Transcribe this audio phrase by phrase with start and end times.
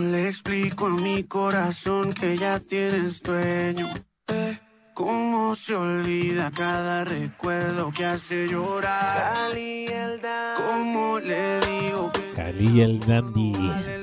[0.00, 3.86] ¿Cómo le explico a mi corazón que ya tienes dueño?
[4.28, 4.58] Eh,
[4.94, 9.34] ¿Cómo se olvida cada recuerdo que hace llorar?
[9.34, 10.62] Cali el dandy.
[10.66, 13.52] ¿Cómo le digo que Cali el Dandy.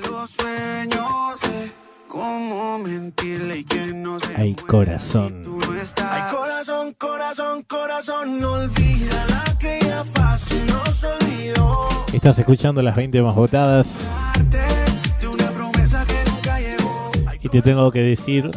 [0.08, 1.40] los sueños?
[1.50, 1.72] Eh,
[2.06, 5.42] ¿Cómo mentirle y que no se Ay, corazón.
[5.42, 6.06] tú no estás?
[6.12, 11.88] Ay, corazón, corazón, corazón, no olvida la que ya fácil nos olvidó.
[12.12, 14.14] Estás escuchando las 20 más votadas
[17.48, 18.50] y te tengo que decir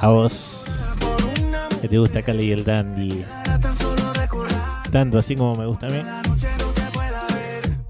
[0.00, 0.64] a vos
[1.80, 3.24] que te gusta Cali el Dandy.
[4.90, 6.02] Tanto así como me gusta a mí.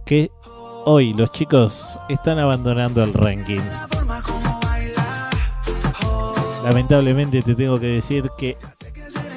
[0.04, 0.30] Que
[0.84, 3.62] hoy los chicos están abandonando el ranking.
[6.62, 8.58] Lamentablemente te tengo que decir que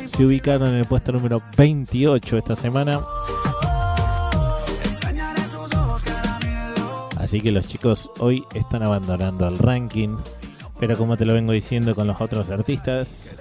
[0.05, 2.99] se ubicaron en el puesto número 28 esta semana.
[7.25, 10.15] Así que los chicos hoy están abandonando el ranking.
[10.79, 13.39] Pero como te lo vengo diciendo con los otros artistas,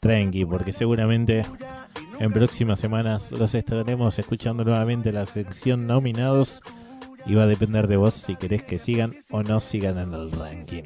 [0.00, 1.44] tranqui, porque seguramente
[2.18, 6.62] en próximas semanas los estaremos escuchando nuevamente en la sección nominados.
[7.26, 10.32] Y va a depender de vos si querés que sigan o no sigan en el
[10.32, 10.84] ranking.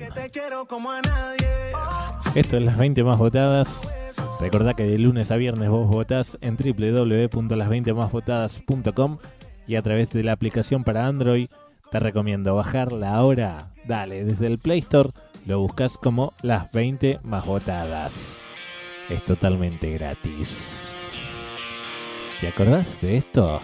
[2.34, 3.88] Esto es las 20 más votadas.
[4.40, 9.18] Recordá que de lunes a viernes vos votás en www.las20másvotadas.com
[9.68, 11.46] y a través de la aplicación para Android
[11.94, 13.68] te recomiendo bajarla ahora.
[13.86, 15.10] Dale, desde el Play Store
[15.46, 18.44] lo buscas como las 20 más votadas.
[19.08, 21.06] Es totalmente gratis.
[22.40, 23.60] ¿Te acordás de esto?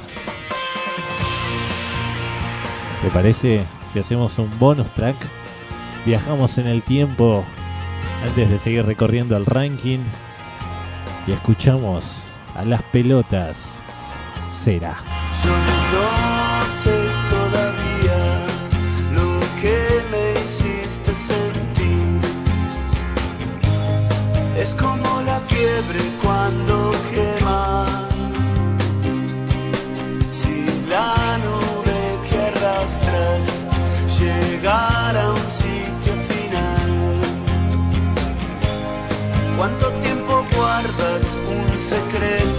[3.02, 5.16] ¿Te parece si hacemos un bonus track?
[6.06, 7.44] Viajamos en el tiempo
[8.24, 10.04] antes de seguir recorriendo el ranking
[11.26, 13.82] y escuchamos a las pelotas.
[14.48, 14.98] Será.
[26.22, 27.86] Cuando quema.
[30.32, 31.98] Si la nube
[32.28, 33.44] que arrastras
[34.18, 37.20] llegara a un sitio final.
[39.56, 42.49] ¿Cuánto tiempo guardas un secreto?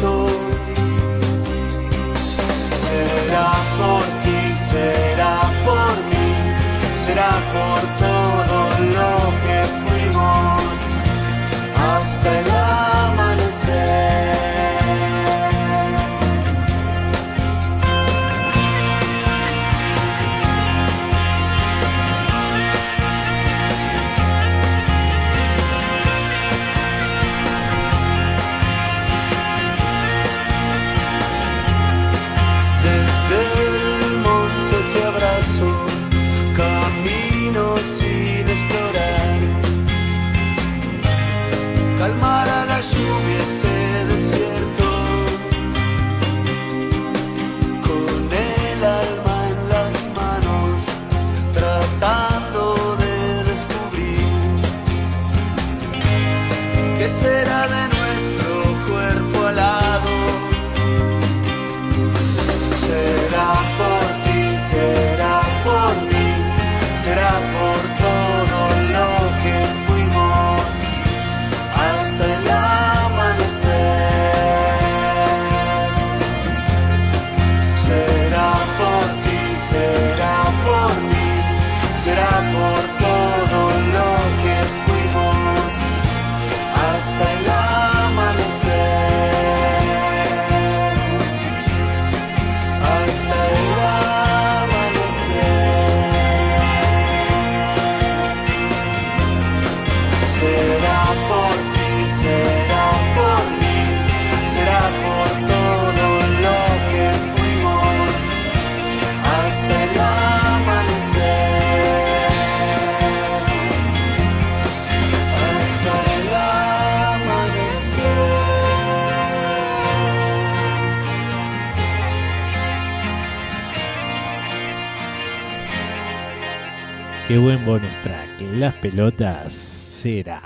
[127.32, 128.42] Qué buen bonus track.
[128.56, 130.42] Las pelotas será.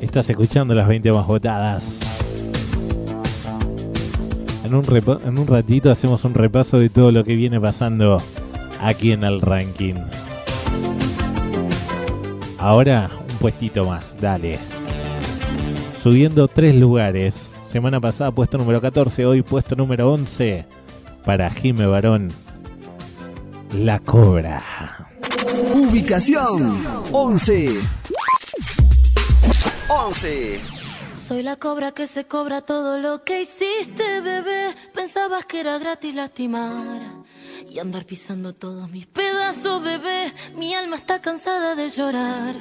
[0.00, 1.98] Estás escuchando las 20 más votadas.
[4.62, 4.84] En un,
[5.24, 8.22] en un ratito hacemos un repaso de todo lo que viene pasando
[8.80, 9.96] aquí en el ranking.
[12.56, 14.60] Ahora un puestito más, dale.
[16.00, 17.50] Subiendo tres lugares.
[17.66, 20.66] Semana pasada puesto número 14, hoy puesto número 11
[21.24, 22.28] para Jime Barón
[23.72, 24.62] La Cobra.
[25.74, 27.80] Ubicación 11.
[29.88, 30.60] 11.
[31.14, 34.74] Soy la cobra que se cobra todo lo que hiciste, bebé.
[34.92, 37.00] Pensabas que era gratis lastimar
[37.70, 40.32] y andar pisando todos mis pedazos, bebé.
[40.56, 42.56] Mi alma está cansada de llorar.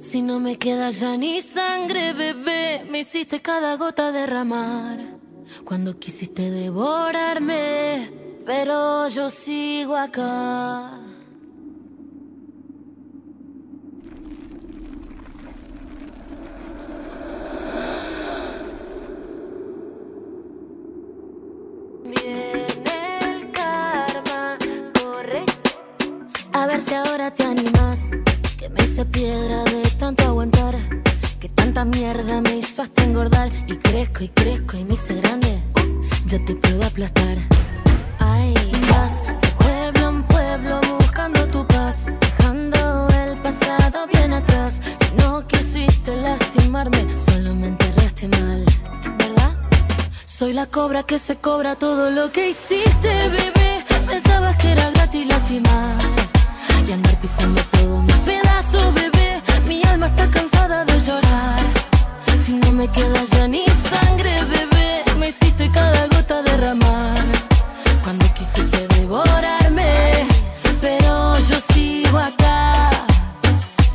[0.00, 4.98] Si no me queda ya ni sangre, bebé, me hiciste cada gota derramar.
[5.64, 10.90] Cuando quisiste devorarme, pero yo sigo acá.
[22.04, 24.56] Viene el karma,
[24.98, 25.44] corre.
[26.54, 27.98] A ver si ahora te animas.
[28.58, 30.74] Que me hice piedra de tanto aguantar.
[31.38, 33.50] Que tanta mierda me hizo hasta engordar.
[33.66, 35.62] Y crezco y crezco y me hice grande.
[36.24, 37.57] Ya te puedo aplastar.
[43.48, 44.80] Pasado bien atrás.
[45.00, 48.62] Si no quisiste lastimarme, solo me enterraste mal.
[49.16, 49.52] ¿Verdad?
[50.26, 53.70] Soy la cobra que se cobra todo lo que hiciste, bebé.
[54.06, 55.96] Pensabas que era gratis lastimar
[56.86, 59.40] y andar pisando todo mi pedazo, bebé.
[59.66, 61.62] Mi alma está cansada de llorar.
[62.44, 67.24] Si no me queda ya ni sangre, bebé, me hiciste cada gota derramar.
[68.02, 70.26] Cuando quisiste devorarme,
[70.82, 72.37] pero yo sigo acá.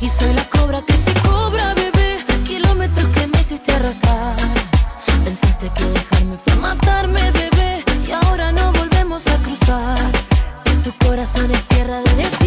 [0.04, 2.22] Y soy la cobra que se cobra, bebé.
[2.44, 4.36] Kilómetros que me hiciste arrastrar.
[5.24, 7.82] Pensaste que dejarme fue matarme, bebé.
[8.06, 10.12] Y ahora no volvemos a cruzar.
[10.82, 12.43] Tu corazón es tierra de desierto.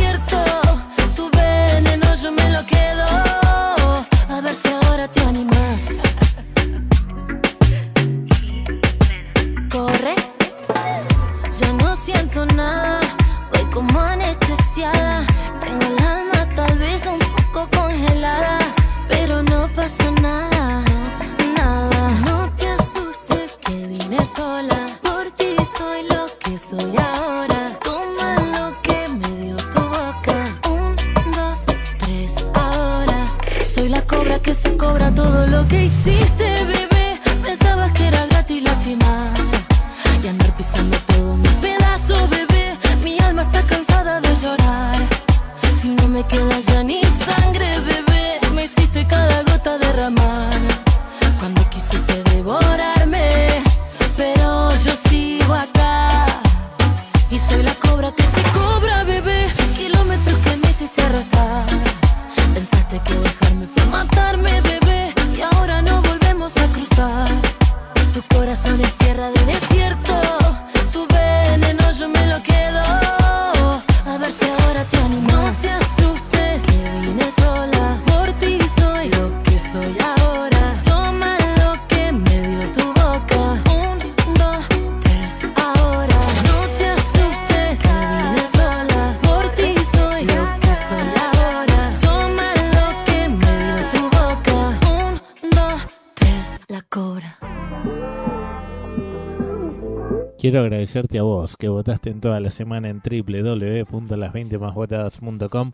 [100.48, 105.74] Quiero agradecerte a vos que votaste en toda la semana en www.las20másvotadas.com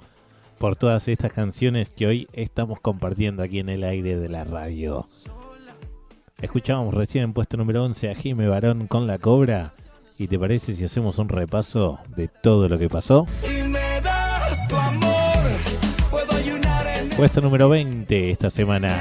[0.57, 5.07] por todas estas canciones que hoy estamos compartiendo aquí en el aire de la radio.
[6.41, 9.75] Escuchábamos recién en puesto número 11 a Jimmy Barón con La Cobra.
[10.17, 13.27] ¿Y te parece si hacemos un repaso de todo lo que pasó?
[13.29, 15.51] Si me das tu amor,
[16.09, 18.99] puedo ayunar en Puesto número 20 esta semana.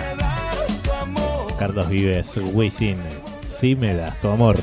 [1.00, 1.56] amor.
[1.58, 2.99] Carlos Vives, Wisin,
[3.46, 4.58] Si me das tu amor.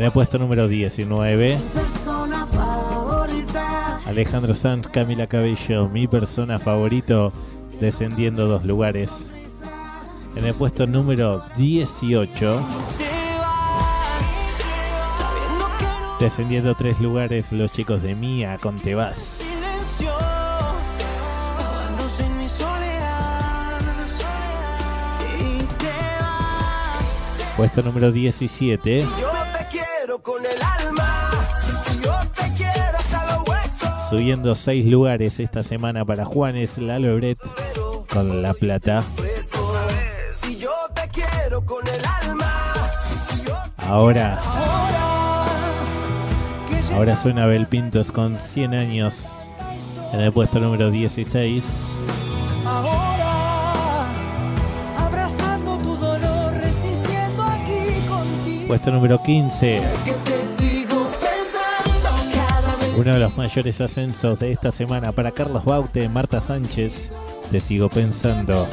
[0.00, 4.00] En el puesto número 19, Persona favorita.
[4.06, 7.34] Alejandro Sanz, Camila Cabello, mi persona favorito,
[7.82, 9.30] descendiendo dos lugares.
[10.36, 12.32] En el puesto número 18,
[12.96, 13.04] Te
[13.36, 14.24] vas,
[15.18, 19.44] sabiendo que no descendiendo tres lugares, los chicos de Mía con Te vas.
[27.60, 29.19] Puesto número 17, Yo te
[30.20, 31.30] quiero con el alma,
[32.02, 34.08] yo te quiero hasta los huesos.
[34.08, 37.38] subiendo seis lugares esta semana para Juanes Lalo Ebret
[38.12, 39.02] con La Plata.
[40.32, 42.46] Si yo te quiero con el alma,
[43.86, 44.40] Ahora,
[46.94, 49.50] ahora suena Bel Pintos con 100 años
[50.12, 51.98] en el puesto número 16.
[58.70, 62.96] Puesto número 15, que te sigo pensando.
[62.96, 67.10] Uno de los mayores ascensos de esta semana para Carlos Baute, Marta Sánchez.
[67.50, 68.68] Te sigo pensando.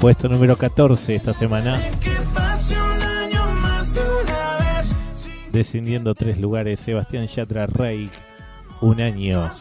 [0.00, 1.80] Puesto número 14 esta semana.
[5.52, 8.10] Descendiendo tres lugares, Sebastián Yatra Rey.
[8.80, 9.52] Un año.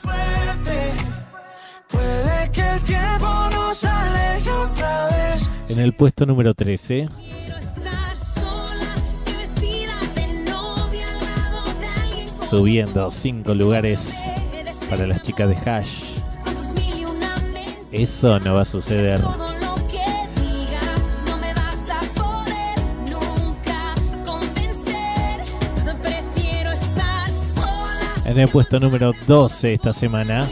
[5.74, 8.94] En el puesto número 13, Quiero estar sola
[9.26, 14.22] y vestida de novia al lado de alguien como subiendo cinco lugares
[14.54, 16.04] eres para las chicas de Hash.
[17.92, 19.20] Eso no va a suceder.
[28.26, 30.48] En el puesto número 12 esta semana,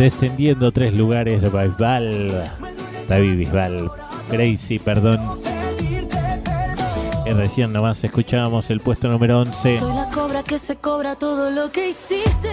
[0.00, 2.50] descendiendo tres lugares, Bisbal.
[3.06, 3.90] David Bisbal.
[4.30, 5.20] Crazy, perdón.
[7.26, 9.78] Y recién nomás escuchábamos el puesto número 11.
[9.78, 12.50] Soy la cobra que se cobra todo lo que hiciste.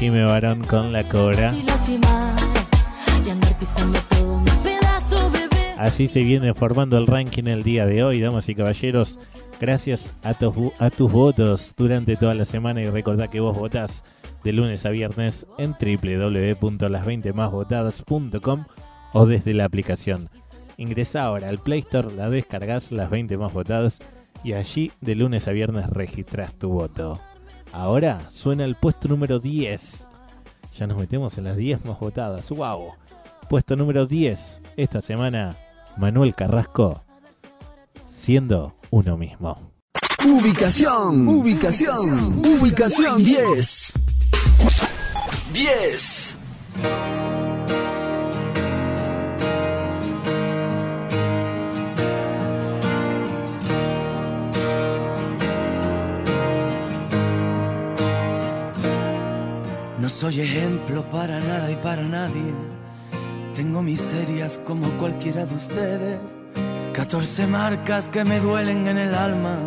[0.00, 1.54] Jimmy Barón con la cobra.
[5.78, 9.20] Así se viene formando el ranking el día de hoy, damas y caballeros.
[9.60, 13.56] Gracias a, tus vo- a tus votos durante toda la semana y recordá que vos
[13.56, 14.04] votás
[14.44, 18.64] de lunes a viernes en www.las20másvotadas.com
[19.12, 20.30] o desde la aplicación.
[20.76, 23.98] Ingresá ahora al Play Store, la descargas las 20 más votadas
[24.44, 27.20] y allí de lunes a viernes registras tu voto.
[27.72, 30.08] Ahora suena el puesto número 10.
[30.76, 32.48] Ya nos metemos en las 10 más votadas.
[32.50, 32.92] ¡Wow!
[33.48, 35.56] Puesto número 10 esta semana,
[35.96, 37.02] Manuel Carrasco,
[38.04, 39.72] siendo uno mismo.
[40.24, 43.92] Ubicación, ubicación, ubicación 10.
[45.52, 46.38] 10.
[59.98, 62.54] No soy ejemplo para nada y para nadie.
[63.54, 66.20] Tengo miserias como cualquiera de ustedes.
[66.92, 69.58] 14 marcas que me duelen en el alma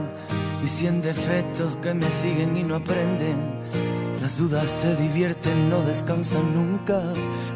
[0.64, 3.61] y 100 defectos que me siguen y no aprenden.
[4.22, 7.01] Las dudas se divierten, no descansan nunca,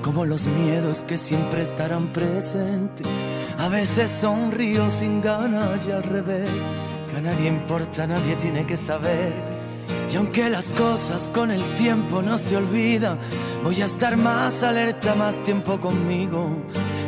[0.02, 3.06] como los miedos que siempre estarán presentes.
[3.60, 6.50] A veces sonrío sin ganas y al revés,
[7.12, 9.32] que a nadie importa, nadie tiene que saber.
[10.12, 13.20] Y aunque las cosas con el tiempo no se olvidan,
[13.64, 16.50] voy a estar más alerta, más tiempo conmigo.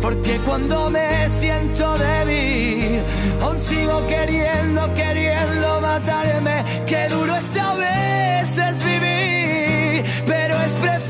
[0.00, 3.02] porque cuando me siento débil,
[3.42, 6.64] aún sigo queriendo, queriendo matarme.
[6.86, 11.09] Qué duro es a veces vivir, pero es preferible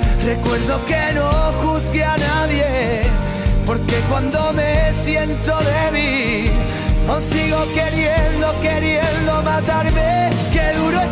[0.25, 1.29] Recuerdo que no
[1.63, 3.01] juzgué a nadie.
[3.65, 6.51] Porque cuando me siento débil,
[7.09, 10.29] aún sigo queriendo, queriendo matarme.
[10.53, 11.11] Qué duro es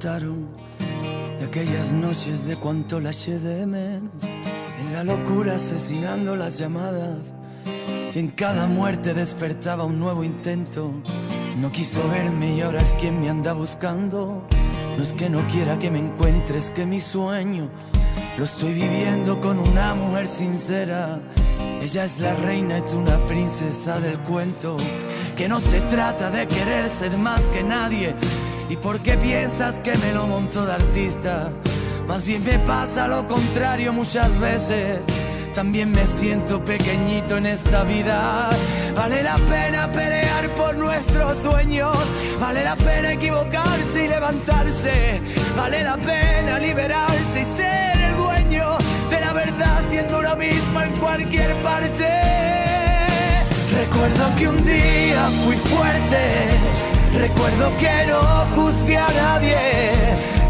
[0.00, 4.22] de aquellas noches de cuánto la eché de menos.
[4.22, 7.34] En la locura asesinando las llamadas.
[8.14, 10.92] Y en cada muerte despertaba un nuevo intento.
[11.60, 14.46] No quiso verme y ahora es quien me anda buscando.
[14.96, 17.68] No es que no quiera que me encuentres, que mi sueño
[18.36, 21.18] lo estoy viviendo con una mujer sincera.
[21.82, 24.76] Ella es la reina, es una princesa del cuento.
[25.36, 28.14] Que no se trata de querer ser más que nadie.
[28.70, 31.50] ¿Y por qué piensas que me lo monto de artista?
[32.06, 35.00] Más bien me pasa lo contrario muchas veces.
[35.54, 38.50] También me siento pequeñito en esta vida.
[38.94, 41.96] Vale la pena pelear por nuestros sueños.
[42.38, 45.22] Vale la pena equivocarse y levantarse.
[45.56, 48.76] Vale la pena liberarse y ser el dueño
[49.10, 52.08] de la verdad siendo uno mismo en cualquier parte.
[53.72, 56.87] Recuerdo que un día fui fuerte.
[57.14, 58.20] Recuerdo que no
[58.54, 59.56] juzgué a nadie.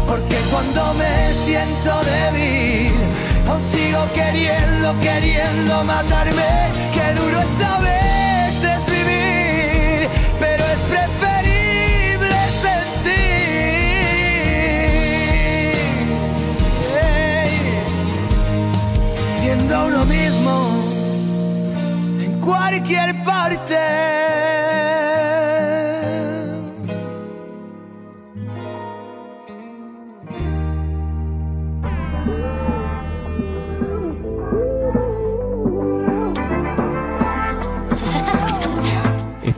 [0.07, 2.93] Porque cuando me siento débil,
[3.47, 6.69] aún sigo queriendo, queriendo matarme.
[6.93, 12.35] Qué duro es a veces vivir, pero es preferible
[12.65, 13.19] sentir.
[17.01, 17.49] Ey.
[19.39, 20.55] Siendo uno mismo
[22.19, 24.28] en cualquier parte.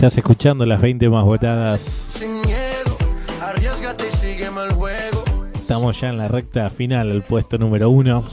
[0.01, 1.79] Estás escuchando las 20 más votadas.
[1.79, 2.97] Sin miedo,
[3.39, 5.23] arriesgate y sígueme el juego.
[5.53, 8.23] Estamos ya en la recta final, el puesto número uno.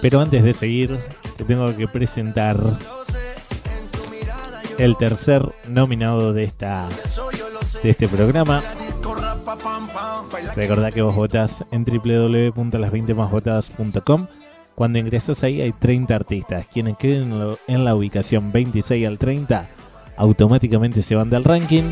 [0.00, 1.00] Pero antes de seguir,
[1.36, 2.56] te tengo que presentar
[4.78, 6.88] el tercer nominado de esta
[7.82, 8.62] de este programa.
[10.54, 14.28] Recordá que vos votás en www.las20másvotadas.com.
[14.74, 16.66] Cuando ingresas ahí hay 30 artistas.
[16.66, 19.68] Quienes queden en en la ubicación 26 al 30
[20.16, 21.84] automáticamente se van del ranking.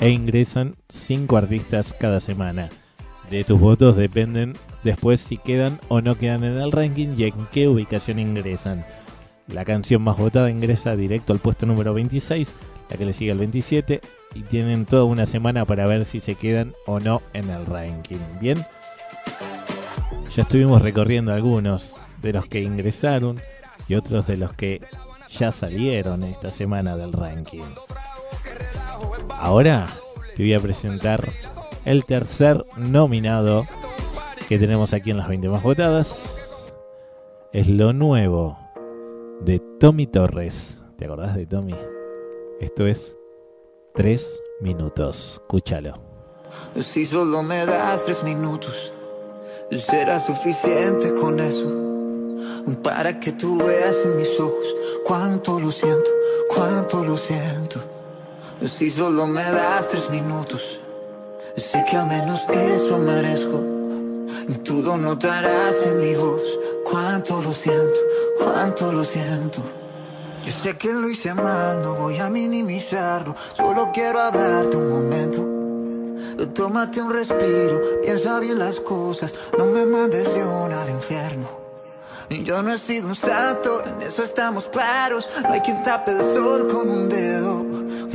[0.00, 2.70] E ingresan 5 artistas cada semana.
[3.30, 7.46] De tus votos dependen después si quedan o no quedan en el ranking y en
[7.50, 8.84] qué ubicación ingresan.
[9.48, 12.52] La canción más votada ingresa directo al puesto número 26,
[12.90, 14.00] la que le sigue al 27
[14.34, 18.18] y tienen toda una semana para ver si se quedan o no en el ranking.
[18.40, 18.64] Bien,
[20.34, 23.40] ya estuvimos recorriendo algunos de los que ingresaron
[23.86, 24.80] y otros de los que
[25.28, 27.62] ya salieron esta semana del ranking.
[29.30, 29.88] Ahora
[30.34, 31.30] te voy a presentar
[31.84, 33.64] el tercer nominado
[34.48, 36.72] que tenemos aquí en las 20 más votadas.
[37.52, 38.58] Es lo nuevo
[39.40, 40.78] de Tommy Torres.
[40.98, 41.76] ¿Te acordás de Tommy?
[42.60, 43.16] Esto es
[43.94, 45.40] 3 minutos.
[45.42, 45.94] Escúchalo.
[46.80, 48.92] Si solo me das tres minutos,
[49.70, 51.72] será suficiente con eso.
[52.82, 54.74] Para que tú veas en mis ojos
[55.04, 56.10] cuánto lo siento,
[56.48, 57.80] cuánto lo siento.
[58.66, 60.80] Si solo me das tres minutos,
[61.56, 63.62] sé que al menos eso merezco.
[64.62, 66.42] Tú lo notarás en mi voz,
[66.84, 68.00] cuánto lo siento,
[68.38, 69.60] cuánto lo siento.
[70.44, 75.53] Yo sé que lo hice mal, no voy a minimizarlo, solo quiero hablarte un momento.
[76.54, 81.64] Tómate un respiro, piensa bien las cosas, no me mandes de una al infierno.
[82.30, 85.28] Yo no he sido un santo, en eso estamos claros.
[85.42, 87.64] No hay quien tape el sol con un dedo.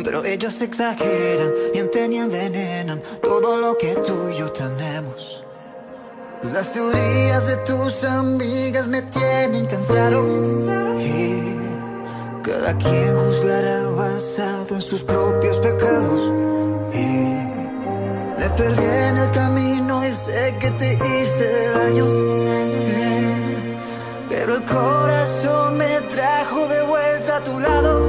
[0.03, 5.43] Pero ellos exageran, mienten y envenenan todo lo que tú y yo tenemos.
[6.53, 10.25] Las teorías de tus amigas me tienen cansado.
[10.99, 11.59] Y
[12.43, 16.59] cada quien juzgará basado en sus propios pecados.
[18.60, 22.06] Perdí en el camino y sé que te hice daño.
[24.28, 28.06] Pero el corazón me trajo de vuelta a tu lado.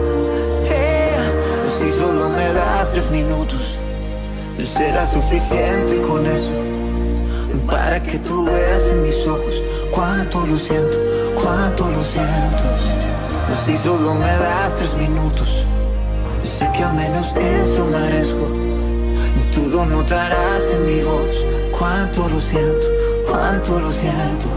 [1.79, 3.79] Si solo me das tres minutos,
[4.77, 6.51] será suficiente con eso.
[7.69, 9.55] para que tú veas en mis ojos
[9.93, 10.99] cuánto lo siento,
[11.41, 12.65] cuánto lo siento.
[13.67, 15.65] Si solo me das tres minutos,
[16.43, 18.89] sé que al menos eso merezco.
[19.71, 21.47] Lo notarás en mi voz,
[21.79, 22.89] cuánto lo siento,
[23.29, 24.49] cuánto lo siento.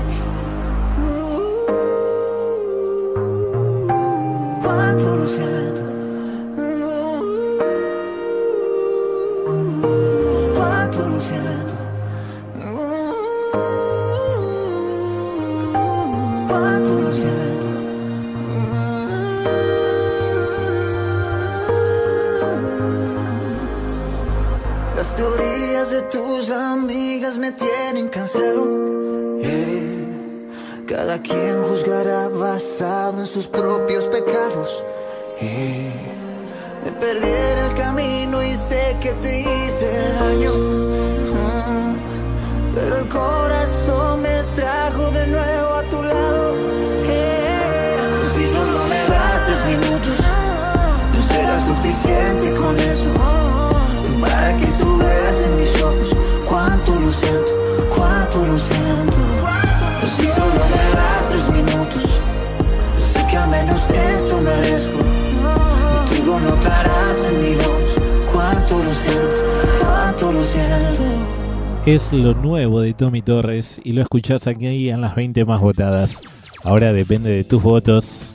[72.17, 76.21] Lo nuevo de Tommy Torres y lo escuchás aquí en las 20 más votadas.
[76.63, 78.32] Ahora depende de tus votos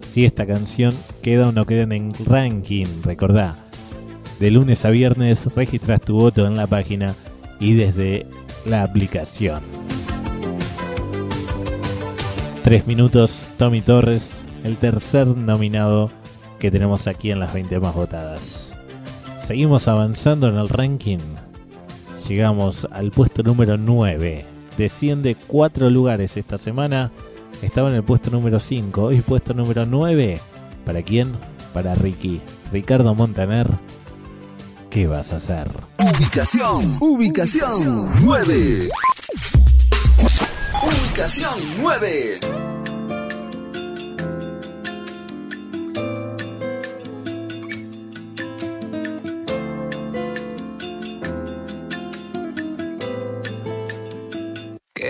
[0.00, 2.86] si esta canción queda o no queda en el ranking.
[3.02, 3.56] Recordá,
[4.40, 7.14] de lunes a viernes registras tu voto en la página
[7.60, 8.26] y desde
[8.66, 9.62] la aplicación.
[12.62, 16.10] Tres minutos, Tommy Torres, el tercer nominado
[16.58, 18.76] que tenemos aquí en las 20 más votadas.
[19.40, 21.18] Seguimos avanzando en el ranking.
[22.28, 24.46] Llegamos al puesto número 9.
[24.78, 27.12] Desciende 4 lugares esta semana.
[27.62, 29.02] Estaba en el puesto número 5.
[29.02, 30.40] Hoy puesto número 9.
[30.86, 31.32] ¿Para quién?
[31.72, 32.40] Para Ricky.
[32.72, 33.68] Ricardo Montaner.
[34.88, 35.70] ¿Qué vas a hacer?
[35.98, 38.88] Ubicación, ubicación 9.
[40.82, 42.63] Ubicación 9.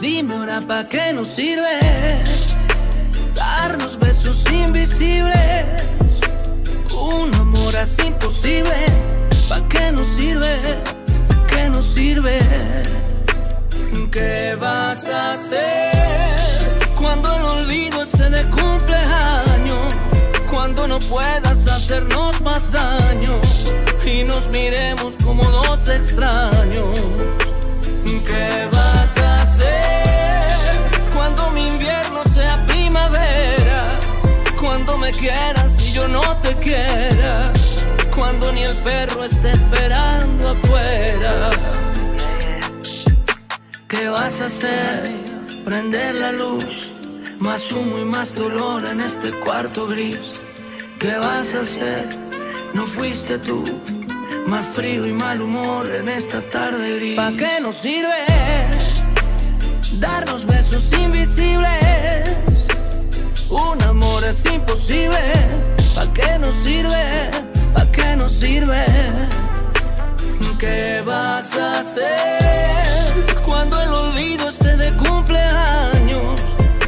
[0.00, 1.78] Dime ahora pa' qué nos sirve
[3.34, 5.64] darnos besos invisibles.
[6.92, 8.76] Un amor así imposible,
[9.48, 10.56] ¿pa' qué nos sirve?
[11.48, 12.38] ¿Qué nos sirve?
[14.12, 15.92] ¿Qué vas a hacer
[16.96, 19.92] cuando el olvido esté de cumpleaños?
[20.50, 23.40] Cuando no puedas hacernos más daño
[24.06, 26.98] y nos miremos como dos extraños.
[28.26, 29.37] ¿Qué vas a hacer
[34.68, 37.50] Cuando me quieras y yo no te quiera.
[38.14, 41.50] Cuando ni el perro esté esperando afuera.
[43.88, 45.10] ¿Qué vas a hacer?
[45.64, 46.92] Prender la luz.
[47.38, 50.34] Más humo y más dolor en este cuarto gris.
[51.00, 52.06] ¿Qué vas a hacer?
[52.74, 53.64] No fuiste tú.
[54.46, 57.16] Más frío y mal humor en esta tarde gris.
[57.16, 58.20] ¿Pa' qué nos sirve?
[59.94, 62.68] Darnos besos invisibles.
[63.50, 65.18] Un amor es imposible.
[65.94, 67.30] ¿Pa' qué nos sirve?
[67.72, 68.84] ¿Pa' qué nos sirve?
[70.58, 76.40] ¿Qué vas a hacer cuando el olvido esté de cumpleaños?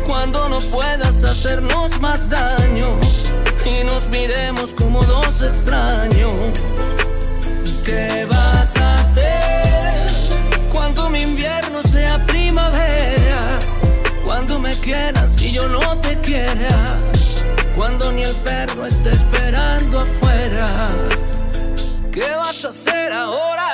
[0.06, 2.98] Cuando no puedas hacernos más daño
[3.64, 6.58] y nos miremos como dos extraños.
[7.84, 10.10] ¿Qué vas a hacer
[10.72, 13.19] cuando mi invierno sea primavera?
[14.50, 16.98] Cuando me quieras y yo no te quiera.
[17.76, 20.88] Cuando ni el perro esté esperando afuera.
[22.10, 23.72] ¿Qué vas a hacer ahora?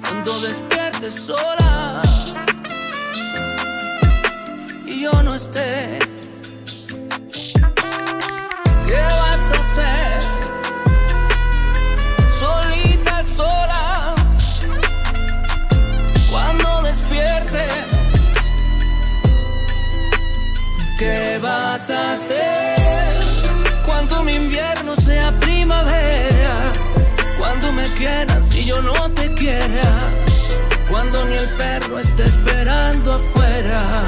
[0.00, 2.02] Cuando despiertes sola
[4.86, 5.98] y yo no esté.
[8.86, 9.17] ¿Qué
[21.90, 22.76] hacer
[23.86, 26.72] cuando mi invierno sea primavera,
[27.38, 30.10] cuando me quieras y yo no te quiera,
[30.90, 34.04] cuando ni el perro esté esperando afuera.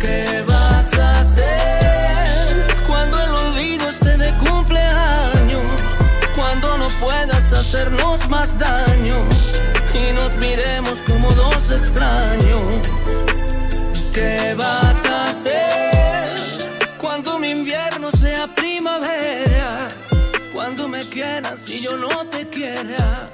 [0.00, 5.62] ¿Qué vas a hacer cuando el olvido esté de cumpleaños?
[6.34, 9.18] Cuando no puedas hacernos más daño
[9.94, 12.88] y nos miremos como dos extraños.
[14.14, 14.99] ¿Qué vas
[20.52, 23.30] Cuando me quieras y yo no te quiera.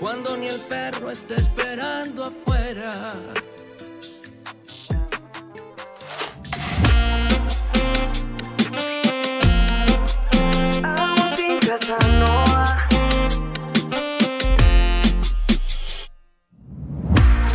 [0.00, 3.14] Cuando ni el perro esté esperando afuera.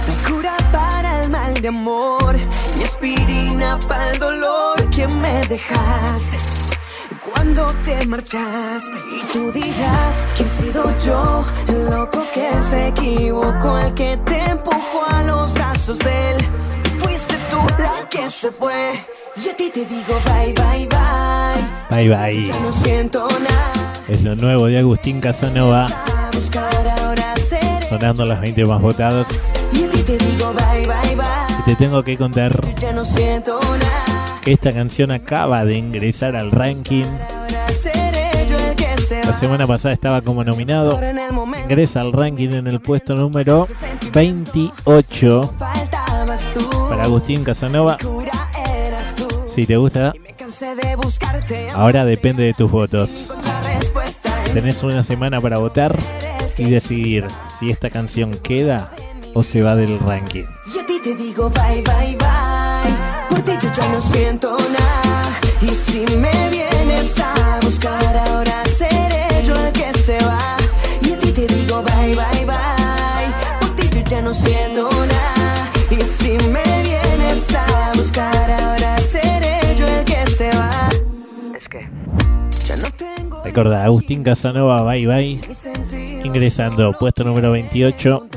[0.08, 2.38] Mi cura para el mal de amor,
[2.77, 6.61] mi aspirina para el dolor que me dejaste.
[7.41, 13.80] Cuando te marchaste y tú dirás que he sido yo el loco que se equivocó,
[13.80, 16.45] el que te empujó a los brazos de él.
[16.99, 18.93] Fuiste tú la que se fue
[19.43, 22.06] y a ti te digo bye bye bye.
[22.06, 22.45] Bye bye.
[22.45, 23.73] Ya no siento nada.
[24.08, 25.89] Es lo nuevo de Agustín Casanova,
[27.89, 29.25] sonando las 20 más votadas.
[29.73, 31.25] Y a ti te digo bye bye Y bye.
[31.65, 34.01] te tengo que contar Ya no siento nada.
[34.41, 37.06] Que esta canción acaba de ingresar al ranking.
[39.23, 40.99] La semana pasada estaba como nominado.
[41.63, 43.67] Ingresa al ranking en el puesto número
[44.13, 46.69] 28 faltabas tú.
[46.89, 47.97] para Agustín Casanova.
[49.47, 50.13] Si te gusta,
[51.73, 53.34] ahora depende de tus votos.
[54.54, 55.97] Tenés una semana para votar
[56.58, 57.25] y decidir
[57.60, 58.91] si esta canción queda
[59.34, 60.45] o se va del ranking.
[60.73, 62.40] Y a ti te digo bye bye bye.
[63.32, 65.39] Por ti yo ya no siento nada.
[65.62, 70.58] Y si me vienes a buscar ahora seré yo el que se va.
[71.02, 73.30] Y a ti te digo bye bye bye.
[73.62, 75.72] Por ti yo ya no siento nada.
[75.89, 80.89] Y si me vienes a buscar ahora seré yo el que se va.
[81.56, 81.88] Es que
[82.65, 85.39] Ya no tengo Recuerda, Agustín Casanova, bye bye.
[86.26, 88.28] Ingresando, puesto número 28.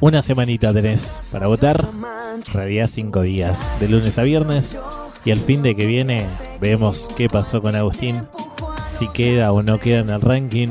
[0.00, 1.86] Una semanita tenés para votar.
[2.34, 4.78] En realidad, cinco días, de lunes a viernes.
[5.26, 6.26] Y al fin de que viene,
[6.58, 8.26] vemos qué pasó con Agustín.
[8.98, 10.68] Si queda o no queda en el ranking.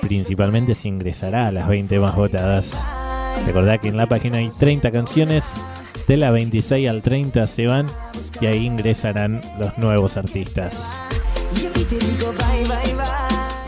[0.00, 2.84] Principalmente si ingresará a las 20 más votadas.
[3.46, 5.54] Recordá que en la página hay 30 canciones.
[6.06, 7.88] De la 26 al 30 se van
[8.40, 10.96] y ahí ingresarán los nuevos artistas.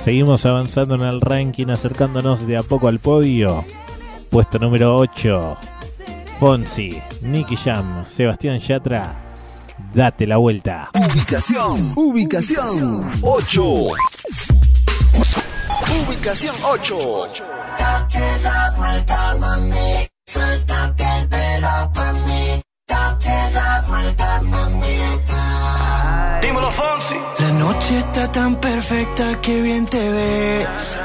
[0.00, 3.64] Seguimos avanzando en el ranking, acercándonos de a poco al podio.
[4.36, 5.56] Puesto número 8.
[6.38, 9.14] Fonsi, Nicky Jam, Sebastián Yatra.
[9.94, 10.90] Date la vuelta.
[10.92, 13.64] Ubicación, ubicación 8.
[16.06, 16.98] Ubicación 8.
[17.78, 20.06] Date la vuelta, mami.
[20.26, 22.60] Suéltate el pelo pa' mí.
[22.86, 26.40] Date la vuelta, mamita.
[26.42, 27.16] Dímelo, Fonsi.
[27.38, 30.98] La noche está tan perfecta que bien te ves.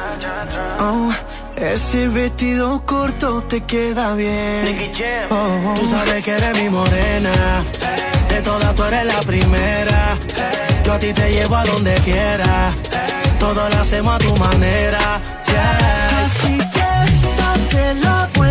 [0.82, 1.14] Oh,
[1.62, 4.66] ese vestido corto te queda bien.
[4.66, 5.28] Nicky Jam.
[5.30, 7.64] Oh, tú sabes que eres mi morena.
[8.30, 10.18] De todas tú eres la primera.
[10.84, 12.74] Yo a ti te llevo a donde quiera.
[13.40, 15.22] Todo lo hacemos a tu manera.
[15.48, 16.26] yeah.
[16.26, 16.92] Así que
[17.42, 18.51] date la vuelta,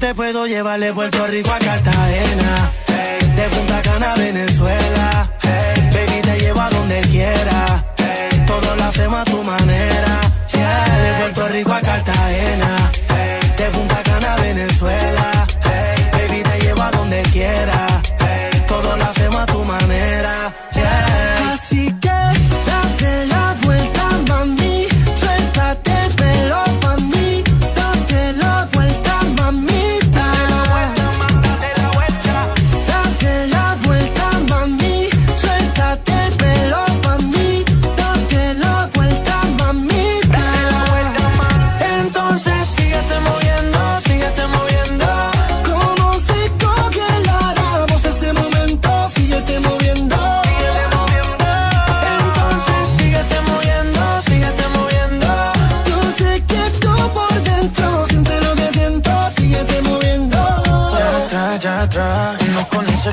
[0.00, 2.72] te puedo llevar de Puerto Rico a Cartagena.
[3.36, 5.30] De Punta Cana a Venezuela.
[5.92, 7.84] Baby, te llevo a donde quiera.
[7.98, 10.20] Hey, todo lo hacemos a tu manera.
[10.52, 12.90] De Puerto Rico a Cartagena.
[13.58, 15.29] De Punta Cana a Venezuela.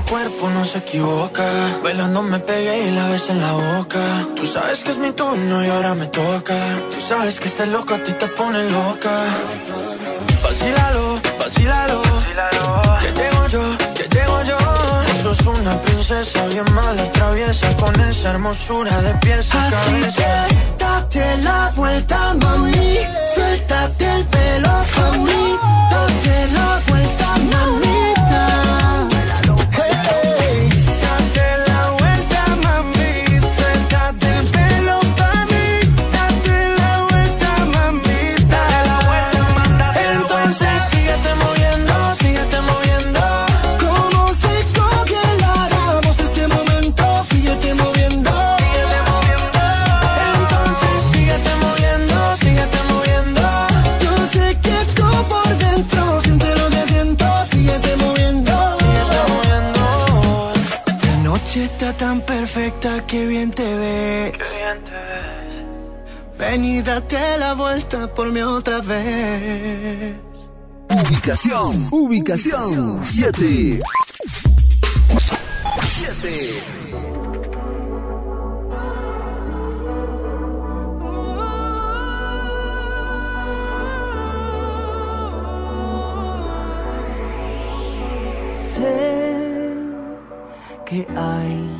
[0.10, 1.46] Cuerpo no se equivoca.
[1.84, 4.00] Bailando me pegué y la ves en la boca.
[4.36, 6.56] Tú sabes que es mi turno y ahora me toca.
[6.92, 9.12] Tú sabes que este loco a ti te pone loca.
[10.44, 12.02] Vacílalo, vacílalo.
[13.02, 13.62] Que tengo yo,
[13.94, 14.58] que tengo yo.
[14.58, 20.48] Tú sos una princesa bien mala, traviesa con esa hermosura de pies a Así cabeza.
[20.48, 22.98] que date la vuelta, mami.
[23.34, 25.58] Suéltate el pelo, mami.
[25.92, 26.80] Date la
[63.08, 64.34] perfecta que bien te ves.
[66.38, 70.16] Ven y date la vuelta por mí otra vez.
[70.90, 73.82] Ubicación, ubicación 7.
[75.82, 76.64] 7.
[88.54, 89.74] Sé
[90.86, 91.77] que hay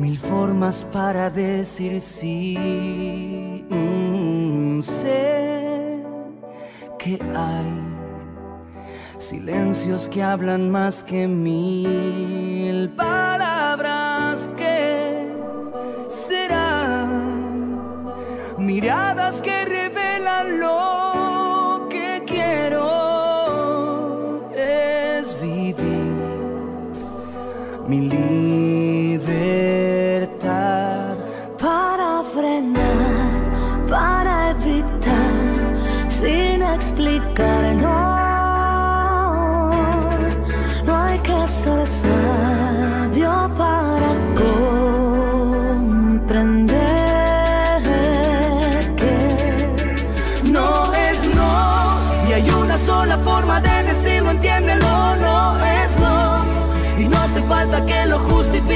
[0.00, 3.66] mil formas para decir sí.
[3.68, 6.02] Mm, sé
[6.98, 7.70] que hay
[9.18, 15.28] silencios que hablan más que mil palabras que
[16.08, 17.68] serán
[18.58, 22.88] miradas que revelan lo que quiero
[24.56, 26.00] es vivir
[27.86, 28.08] mi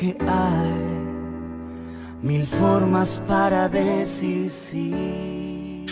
[0.00, 0.72] Que hay
[2.22, 5.84] mil formas para decir sí.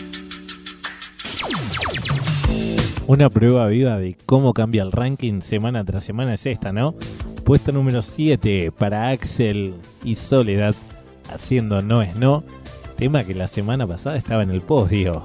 [3.07, 6.95] Una prueba viva de cómo cambia el ranking semana tras semana es esta, ¿no?
[7.45, 10.75] Puesto número 7 para Axel y Soledad
[11.31, 12.45] haciendo No es No,
[12.97, 15.25] tema que la semana pasada estaba en el podio.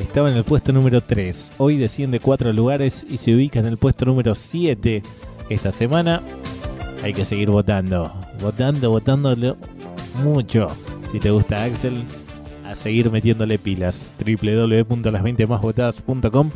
[0.00, 3.76] Estaba en el puesto número 3, hoy desciende 4 lugares y se ubica en el
[3.76, 5.02] puesto número 7
[5.50, 6.22] esta semana.
[7.02, 9.56] Hay que seguir votando, votando, votándolo
[10.22, 10.68] mucho.
[11.10, 12.04] Si te gusta Axel,
[12.64, 14.10] a seguir metiéndole pilas.
[14.18, 16.50] www.las20másvotadas.com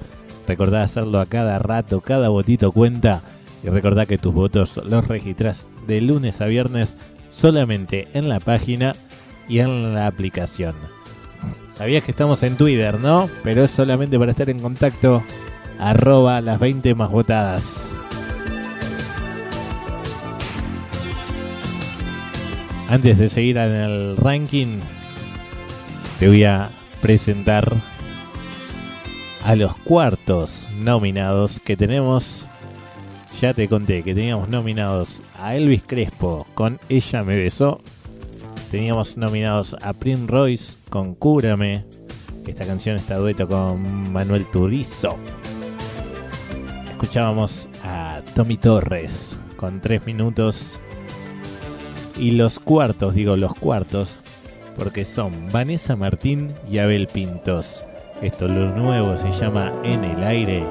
[0.47, 3.22] Recordá hacerlo a cada rato, cada votito cuenta.
[3.62, 6.99] Y recordá que tus votos los registras de lunes a viernes
[7.30, 8.95] solamente en la página
[9.49, 10.74] y en la aplicación.
[11.74, 13.30] Sabías que estamos en Twitter, ¿no?
[13.42, 15.22] Pero es solamente para estar en contacto.
[15.78, 17.92] Arroba las 20 más votadas.
[22.89, 24.80] Antes de seguir en el ranking,
[26.18, 26.70] te voy a
[27.01, 27.74] presentar
[29.43, 32.47] a los cuartos nominados que tenemos.
[33.41, 37.80] Ya te conté que teníamos nominados a Elvis Crespo con Ella me besó.
[38.70, 41.85] Teníamos nominados a Prince Royce con Cúrame.
[42.47, 45.16] Esta canción está dueto con Manuel Turizo.
[46.91, 50.80] Escuchábamos a Tommy Torres con 3 minutos.
[52.16, 54.18] Y los cuartos, digo los cuartos,
[54.76, 57.84] porque son Vanessa Martín y Abel Pintos.
[58.22, 60.64] Esto lo nuevo se llama En el aire.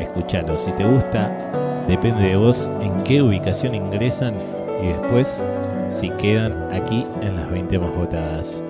[0.00, 4.34] Escúchalo, si te gusta, depende de vos en qué ubicación ingresan
[4.82, 5.44] y después
[5.90, 8.64] si quedan aquí en las 20 más votadas.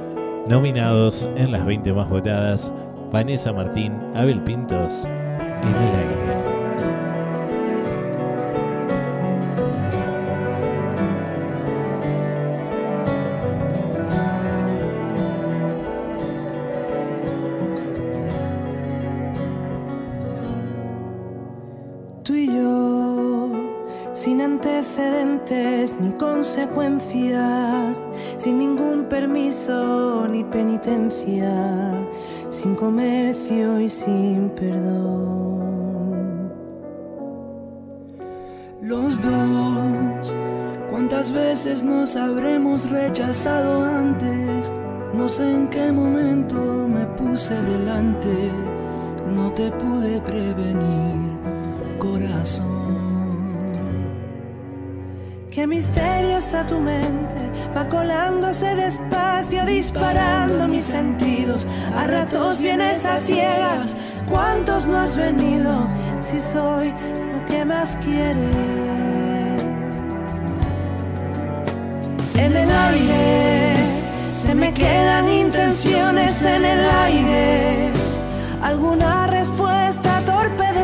[0.47, 2.73] Nominados en las 20 más votadas,
[3.11, 6.58] Vanessa Martín, Abel Pintos, En el aire.
[32.51, 35.59] Sin comercio y sin perdón.
[38.83, 40.35] Los dos,
[40.91, 44.73] ¿cuántas veces nos habremos rechazado antes?
[45.15, 46.57] No sé en qué momento
[46.89, 48.53] me puse delante,
[49.35, 51.39] no te pude prevenir,
[51.99, 52.88] corazón.
[55.59, 61.67] Qué misteriosa tu mente va colándose despacio, disparando mis sentidos.
[61.97, 63.97] A ratos vienes a ciegas,
[64.31, 65.73] ¿cuántos no has venido?
[66.21, 66.95] Si soy
[67.33, 68.37] lo que más quieres.
[72.37, 73.75] En el aire
[74.35, 77.93] se me quedan intenciones en el aire.
[78.63, 80.79] Alguna respuesta torpe de.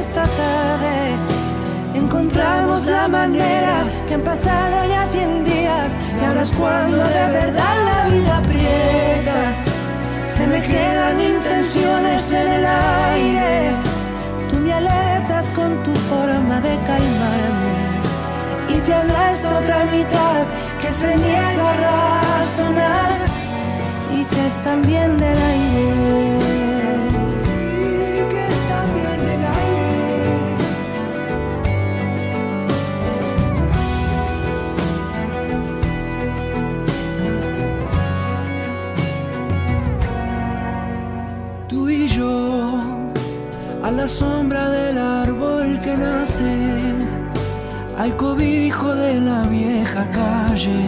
[2.25, 7.75] Encontramos la manera que han pasado ya cien días y ahora es cuando de verdad
[7.85, 9.41] la vida aprieta.
[10.25, 13.73] Se me quedan intenciones en el aire.
[14.49, 17.75] Tú me alertas con tu forma de calmarme
[18.71, 20.45] y te habla esta otra mitad
[20.81, 23.19] que se niega a razonar
[24.15, 26.44] y que es también del aire.
[44.05, 46.93] La sombra del árbol que nace,
[47.97, 50.83] al cobijo de la vieja calle.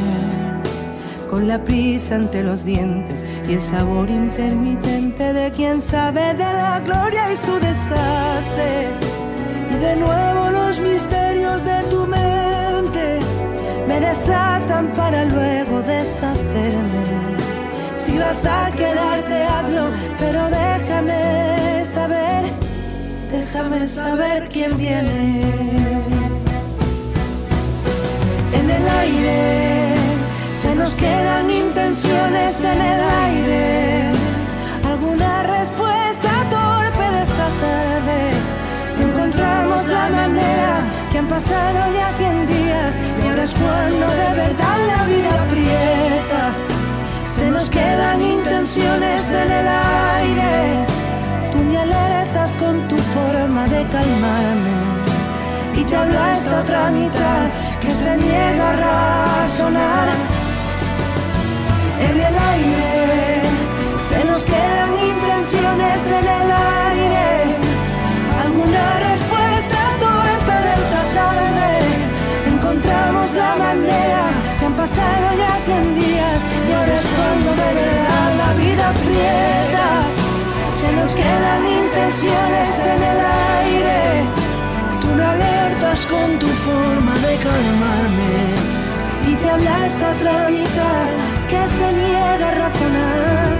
[1.30, 6.80] con la prisa ante los dientes y el sabor intermitente de quien sabe de la
[6.84, 8.70] gloria y su desastre.
[9.70, 13.20] Y de nuevo los misterios de tu mente
[13.88, 17.04] Me desatan para luego deshacerme.
[17.96, 19.86] Si vas a quedarte, hazlo,
[20.18, 22.55] pero déjame saber,
[23.30, 25.42] déjame saber quién viene.
[28.52, 29.94] En el aire
[30.54, 34.10] se nos quedan intenciones en el aire.
[34.84, 38.18] Alguna respuesta torpe de esta tarde.
[39.00, 40.76] Encontramos la manera
[41.10, 46.42] que han pasado ya cien días y ahora es cuando de verdad la vida aprieta.
[47.34, 50.85] Se nos quedan intenciones en el aire.
[51.68, 54.76] Me alertas con tu forma de calmarme
[55.74, 57.48] y te habla esta otra mitad
[57.80, 60.35] que se niega a razonar.
[82.26, 83.20] Intenciones en el
[83.62, 84.24] aire.
[85.00, 88.34] Tú me alertas con tu forma de calmarme
[89.30, 91.06] y te habla esta otra mitad
[91.50, 93.58] que se niega a razonar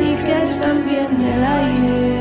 [0.00, 2.11] y que es también del aire.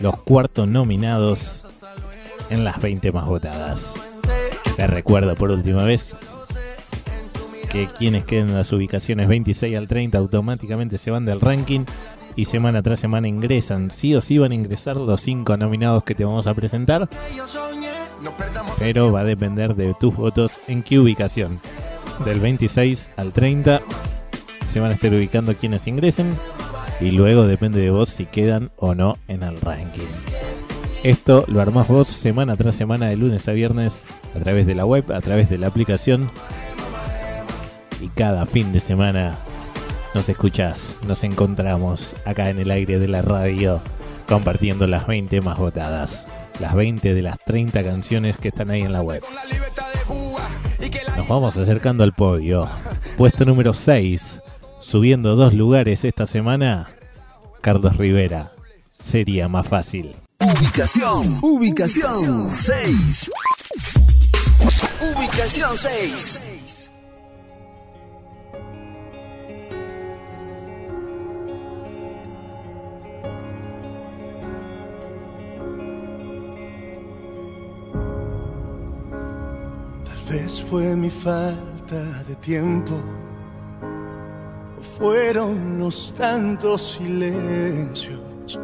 [0.00, 1.64] los cuartos nominados
[2.50, 3.94] en las 20 más votadas.
[4.74, 6.16] Te recuerdo por última vez
[7.70, 11.84] que quienes queden en las ubicaciones 26 al 30 automáticamente se van del ranking
[12.36, 13.90] y semana tras semana ingresan.
[13.90, 17.08] Sí o sí van a ingresar los 5 nominados que te vamos a presentar.
[18.78, 21.60] Pero va a depender de tus votos en qué ubicación.
[22.24, 23.80] Del 26 al 30
[24.70, 26.36] se van a estar ubicando quienes ingresen.
[27.00, 30.02] Y luego depende de vos si quedan o no en el ranking.
[31.02, 34.02] Esto lo armás vos semana tras semana de lunes a viernes
[34.34, 36.30] a través de la web, a través de la aplicación.
[38.00, 39.36] Y cada fin de semana
[40.16, 43.82] nos escuchás, nos encontramos acá en el aire de la radio
[44.26, 46.26] compartiendo las 20 más votadas.
[46.58, 49.22] Las 20 de las 30 canciones que están ahí en la web.
[51.18, 52.66] Nos vamos acercando al podio.
[53.18, 54.40] Puesto número 6.
[54.80, 56.88] Subiendo dos lugares esta semana.
[57.60, 58.52] Carlos Rivera.
[58.98, 60.16] Sería más fácil.
[60.40, 63.30] Ubicación, ubicación 6.
[65.14, 66.55] Ubicación 6.
[80.36, 82.94] Vez fue mi falta de tiempo,
[84.78, 88.58] o fueron los tantos silencios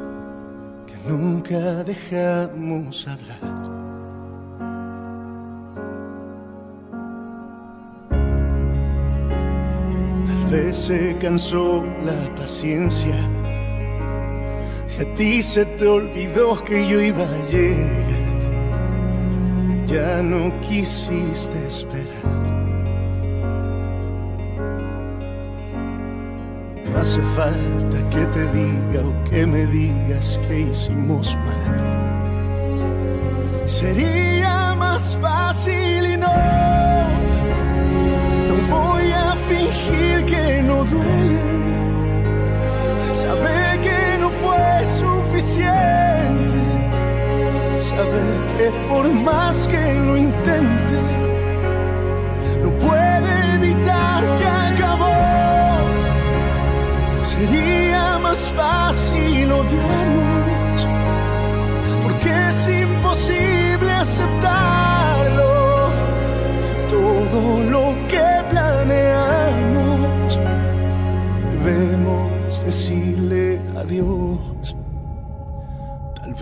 [0.86, 3.40] que nunca dejamos hablar.
[10.26, 13.18] Tal vez se cansó la paciencia
[14.92, 18.01] y a ti se te olvidó que yo iba a llegar
[19.93, 22.24] ya no quisiste esperar.
[26.86, 31.80] No hace falta que te diga o que me digas que hicimos mal.
[33.66, 36.36] Sería más fácil y no,
[38.49, 41.43] no voy a fingir que no duele.
[43.12, 46.51] Saber que no fue suficiente
[47.82, 51.00] saber que por más que lo intente,
[52.62, 55.18] no puede evitar que acabó.
[57.22, 60.11] Sería más fácil odiarnos,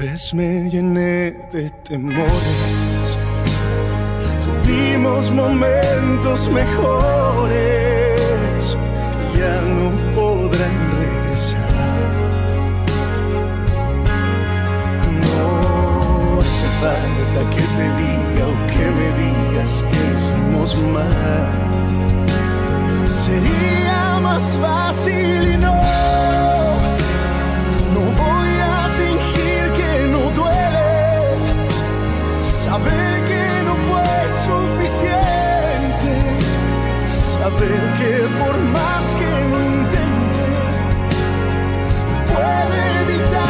[0.01, 3.07] vez me llené de temores.
[4.45, 7.51] Tuvimos momentos mejores
[9.33, 12.09] que ya no podrán regresar.
[15.27, 15.45] No
[16.41, 21.59] hace falta que te diga o que me digas que hicimos mal.
[23.25, 25.73] Sería más fácil y no
[37.59, 40.47] saber que por más que lo intente,
[42.33, 43.50] puede evitar.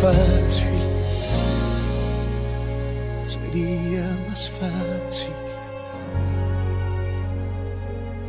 [0.00, 0.66] fácil,
[3.26, 5.32] sería más fácil,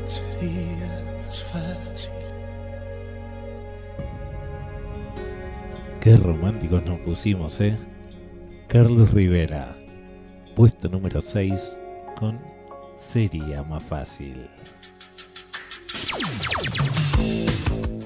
[0.05, 2.11] sería más fácil.
[6.01, 7.77] Qué románticos nos pusimos, ¿eh?
[8.67, 9.77] Carlos Rivera,
[10.55, 11.77] puesto número 6
[12.17, 12.39] con
[12.97, 14.47] Sería más fácil.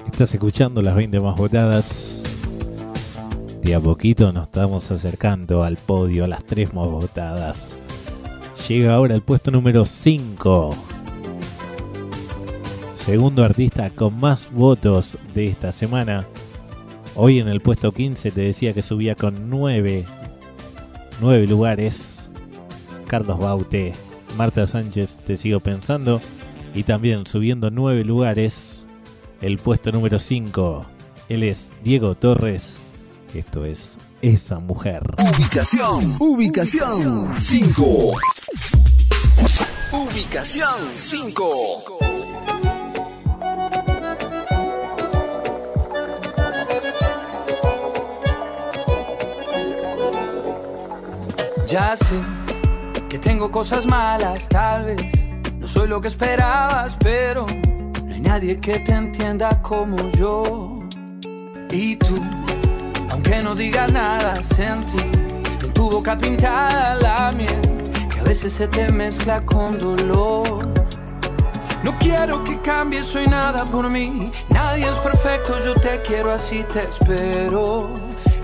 [0.06, 2.15] Estás escuchando las 20 más votadas
[3.74, 7.76] a poquito nos estamos acercando al podio, a las 3 más votadas.
[8.66, 10.70] Llega ahora el puesto número 5.
[12.94, 16.26] Segundo artista con más votos de esta semana.
[17.16, 20.04] Hoy en el puesto 15 te decía que subía con 9,
[21.20, 22.30] 9 lugares.
[23.06, 23.92] Carlos Baute,
[24.38, 26.22] Marta Sánchez, te sigo pensando.
[26.74, 28.86] Y también subiendo 9 lugares,
[29.42, 30.86] el puesto número 5.
[31.28, 32.80] Él es Diego Torres.
[33.36, 35.02] Esto es Esa Mujer.
[35.18, 38.12] Ubicación, ubicación 5.
[39.92, 41.98] Ubicación 5.
[51.66, 52.04] Ya sé
[53.10, 55.12] que tengo cosas malas, tal vez
[55.58, 57.44] no soy lo que esperabas, pero
[58.02, 60.82] no hay nadie que te entienda como yo.
[61.70, 62.22] Y tú,
[63.16, 64.98] aunque no digas nada, sentí
[65.62, 67.62] en tu boca pintada la miel
[68.12, 70.68] que a veces se te mezcla con dolor.
[71.82, 74.30] No quiero que cambies hoy nada por mí.
[74.50, 77.88] Nadie es perfecto, yo te quiero así, te espero.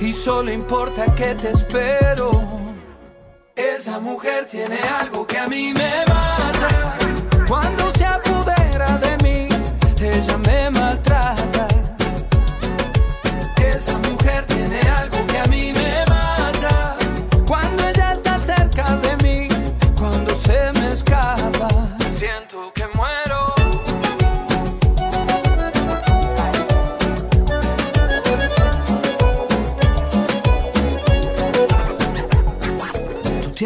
[0.01, 2.31] Y solo importa que te espero.
[3.55, 6.97] Esa mujer tiene algo que a mí me mata.
[7.47, 9.49] Cuando se apodera de mí,
[10.01, 10.51] ella me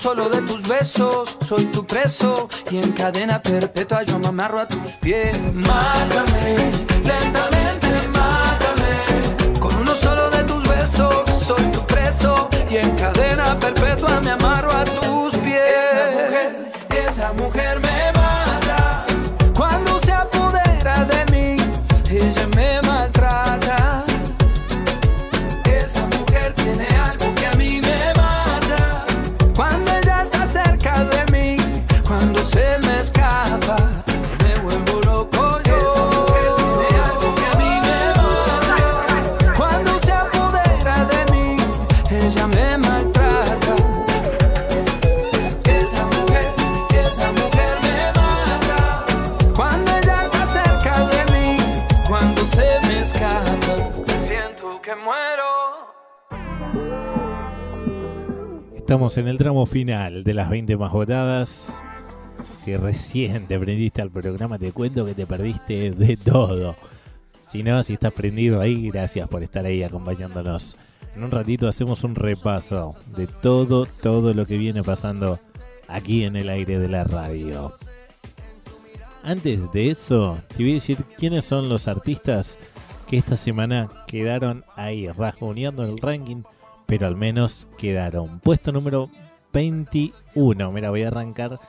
[0.00, 4.66] solo de tus besos, soy tu preso y en cadena perpetua yo me amarro a
[4.66, 5.38] tus pies.
[5.52, 6.56] Mátame,
[7.04, 9.58] lentamente mátame.
[9.58, 14.72] Con uno solo de tus besos, soy tu preso y en cadena perpetua me amarro
[14.72, 15.60] a tus pies.
[15.92, 17.89] Esa mujer, esa mujer me
[58.90, 61.80] Estamos en el tramo final de las 20 más votadas.
[62.56, 66.74] Si recién te prendiste al programa, te cuento que te perdiste de todo.
[67.40, 70.76] Si no, si estás prendido ahí, gracias por estar ahí acompañándonos.
[71.14, 75.38] En un ratito hacemos un repaso de todo, todo lo que viene pasando
[75.86, 77.72] aquí en el aire de la radio.
[79.22, 82.58] Antes de eso, te voy a decir quiénes son los artistas
[83.06, 86.42] que esta semana quedaron ahí, rasguñando el ranking,
[86.90, 88.40] pero al menos quedaron.
[88.40, 89.08] Puesto número
[89.52, 90.72] 21.
[90.72, 91.60] Mira, voy a arrancar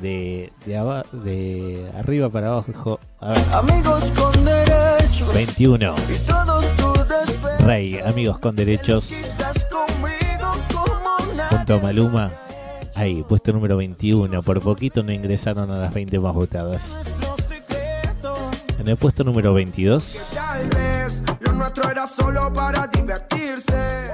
[0.00, 2.98] de, de, aba- de arriba para abajo.
[3.20, 5.94] A ver, Amigos con derecho 21.
[6.08, 6.64] y todos.
[7.60, 9.12] Rey, amigos con derechos.
[11.50, 12.32] Junto a Maluma.
[12.94, 14.42] Ahí, puesto número 21.
[14.42, 16.98] Por poquito no ingresaron a las 20 más votadas.
[18.78, 20.34] En el puesto número 22.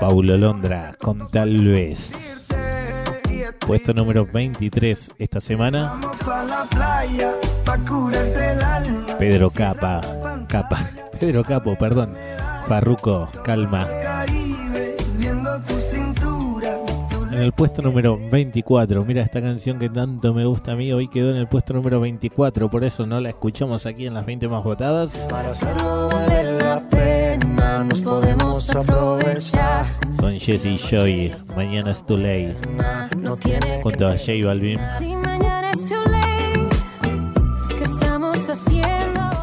[0.00, 2.46] Paulo Londra con Tal vez.
[3.66, 6.00] Puesto número 23 esta semana.
[9.18, 10.00] Pedro Capa.
[10.48, 10.90] Capa.
[11.20, 12.14] Pedro Capo, perdón.
[12.66, 13.86] Farruco, calma.
[17.42, 21.30] El puesto número 24, mira esta canción que tanto me gusta a mí, hoy quedó
[21.30, 24.62] en el puesto número 24, por eso no la escuchamos aquí en las 20 más
[24.62, 25.26] votadas.
[25.28, 29.86] Para hacerlo vale la pena, nos podemos aprovechar.
[30.18, 32.56] Son Jesse y Joy, mañana es too late.
[33.18, 34.78] No tiene Junto a J Balvin.
[34.98, 35.84] Si mañana es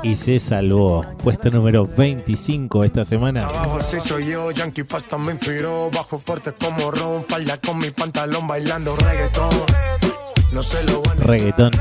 [0.01, 1.05] Y se salvó.
[1.23, 3.45] Puesto número 25 esta semana.
[3.45, 7.91] Abajo sí soy yo, Yankee Pasta me inspiró Bajo fuerte como Ron, falda con mi
[7.91, 9.49] pantalón bailando reggaetón
[10.53, 11.71] No sé lo bueno Reggaetón.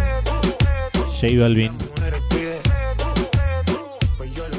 [1.21, 1.73] J Balvin.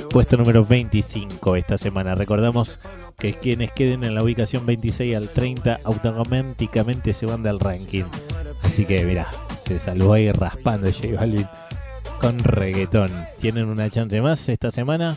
[0.10, 2.16] Puesto número 25 esta semana.
[2.16, 2.80] Recordamos
[3.18, 8.05] que quienes queden en la ubicación 26 al 30 automáticamente se van del ranking.
[8.64, 9.28] Así que mira,
[9.64, 11.47] se salvó ahí raspando J Balvin
[12.20, 13.09] con reggaetón.
[13.39, 15.15] Tienen una chance más esta semana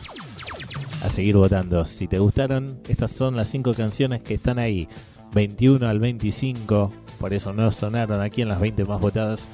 [1.03, 1.83] a seguir votando.
[1.85, 4.87] Si te gustaron, estas son las 5 canciones que están ahí.
[5.33, 9.49] 21 al 25, por eso no sonaron aquí en las 20 más votadas,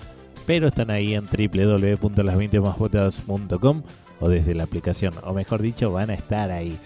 [0.46, 3.84] pero están ahí en www.las20másvotadas.com
[4.20, 6.78] o desde la aplicación, o mejor dicho, van a estar ahí.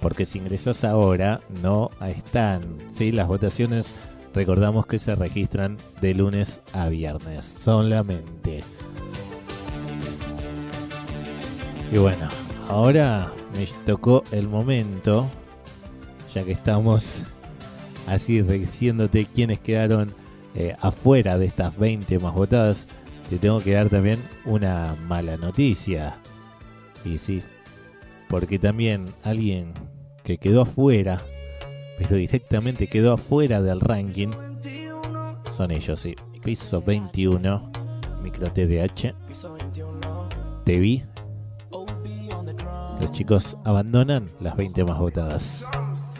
[0.00, 2.60] Porque si ingresas ahora, no están.
[2.92, 3.10] ¿sí?
[3.12, 3.94] Las votaciones,
[4.34, 8.64] recordamos que se registran de lunes a viernes solamente.
[11.92, 12.26] Y bueno,
[12.70, 15.28] ahora me tocó el momento,
[16.34, 17.24] ya que estamos
[18.06, 20.14] así diciéndote quiénes quedaron
[20.54, 22.88] eh, afuera de estas 20 más votadas,
[23.28, 26.16] te tengo que dar también una mala noticia.
[27.04, 27.42] Y sí,
[28.26, 29.74] porque también alguien
[30.24, 31.20] que quedó afuera,
[31.98, 34.30] pero directamente quedó afuera del ranking,
[35.50, 36.16] son ellos, sí.
[36.42, 37.70] Piso 21,
[38.22, 39.14] micro TDH.
[40.64, 41.02] Te vi.
[43.02, 45.66] Los chicos abandonan las 20 más votadas.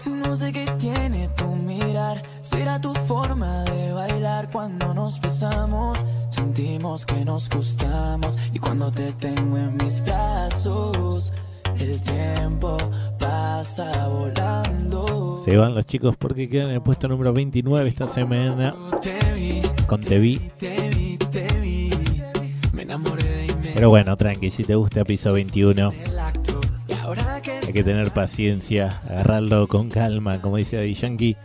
[0.05, 5.97] No sé qué tiene tu mirar, será tu forma de bailar cuando nos besamos.
[6.31, 11.33] Sentimos que nos gustamos y cuando te tengo en mis brazos,
[11.79, 12.77] el tiempo
[13.17, 15.41] pasa volando.
[15.45, 18.75] Se van los chicos porque quedan en el puesto número 29 esta semana
[19.87, 21.21] con inmediato
[23.75, 25.93] Pero bueno, tranqui, si te gusta piso 21,
[27.67, 31.37] hay que tener paciencia, agarrarlo con calma, como dice Daddy Yankee,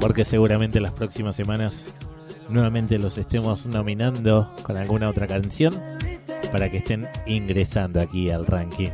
[0.00, 1.92] porque seguramente las próximas semanas
[2.48, 5.74] nuevamente los estemos nominando con alguna otra canción
[6.52, 8.90] para que estén ingresando aquí al ranking.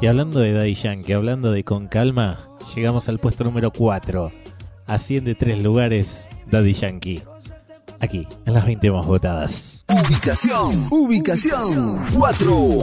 [0.00, 4.32] Y hablando de Daddy Yankee, hablando de con calma, llegamos al puesto número 4.
[4.86, 7.22] Asciende tres lugares Daddy Yankee.
[8.00, 9.84] Aquí, en las 20 más votadas.
[9.88, 12.82] Ubicación, ubicación 4.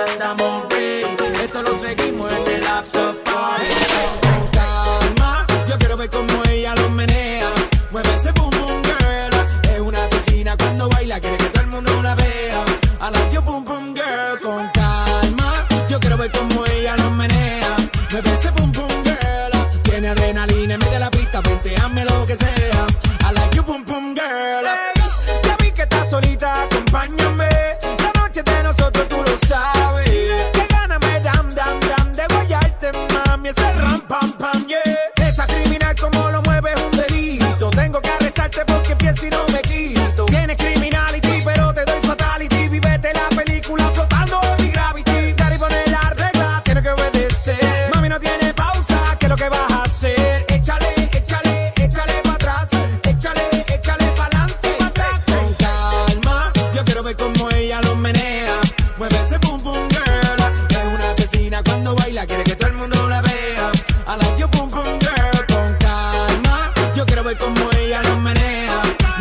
[26.43, 27.49] acompáñame.
[27.99, 30.09] La noche de nosotros, tú lo sabes.
[30.53, 33.49] Que gana me dam, dam, dam de guayarte, mami.
[33.49, 34.01] Ese ram,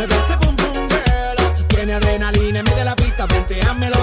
[0.00, 1.66] Mueve ese pum pum, girl.
[1.68, 3.99] Tiene adrenalina, mete la pista, venteámelo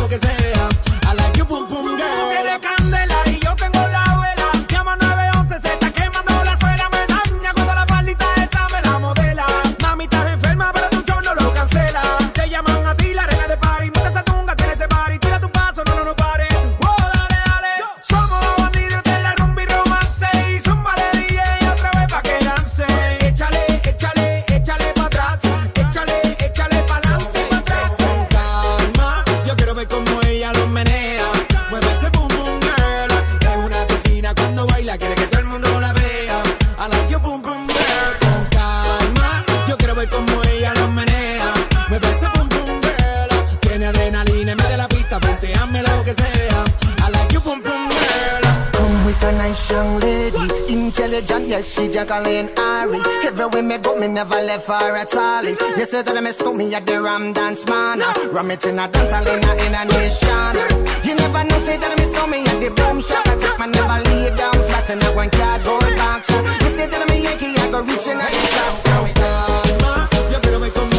[54.47, 55.43] left for a all.
[55.77, 57.99] You say that I miss me at the Ram Dance Man.
[58.31, 60.55] Ram it in a dance hall in a, in a nation.
[61.03, 63.27] You never know, say that I miss me at the boom shop.
[63.27, 66.29] I take my never lay down flat in a one cardboard box.
[66.63, 68.75] You say that I'm a Yankee, I go reaching at the top.
[68.83, 70.96] So, calma, yo quiero ver como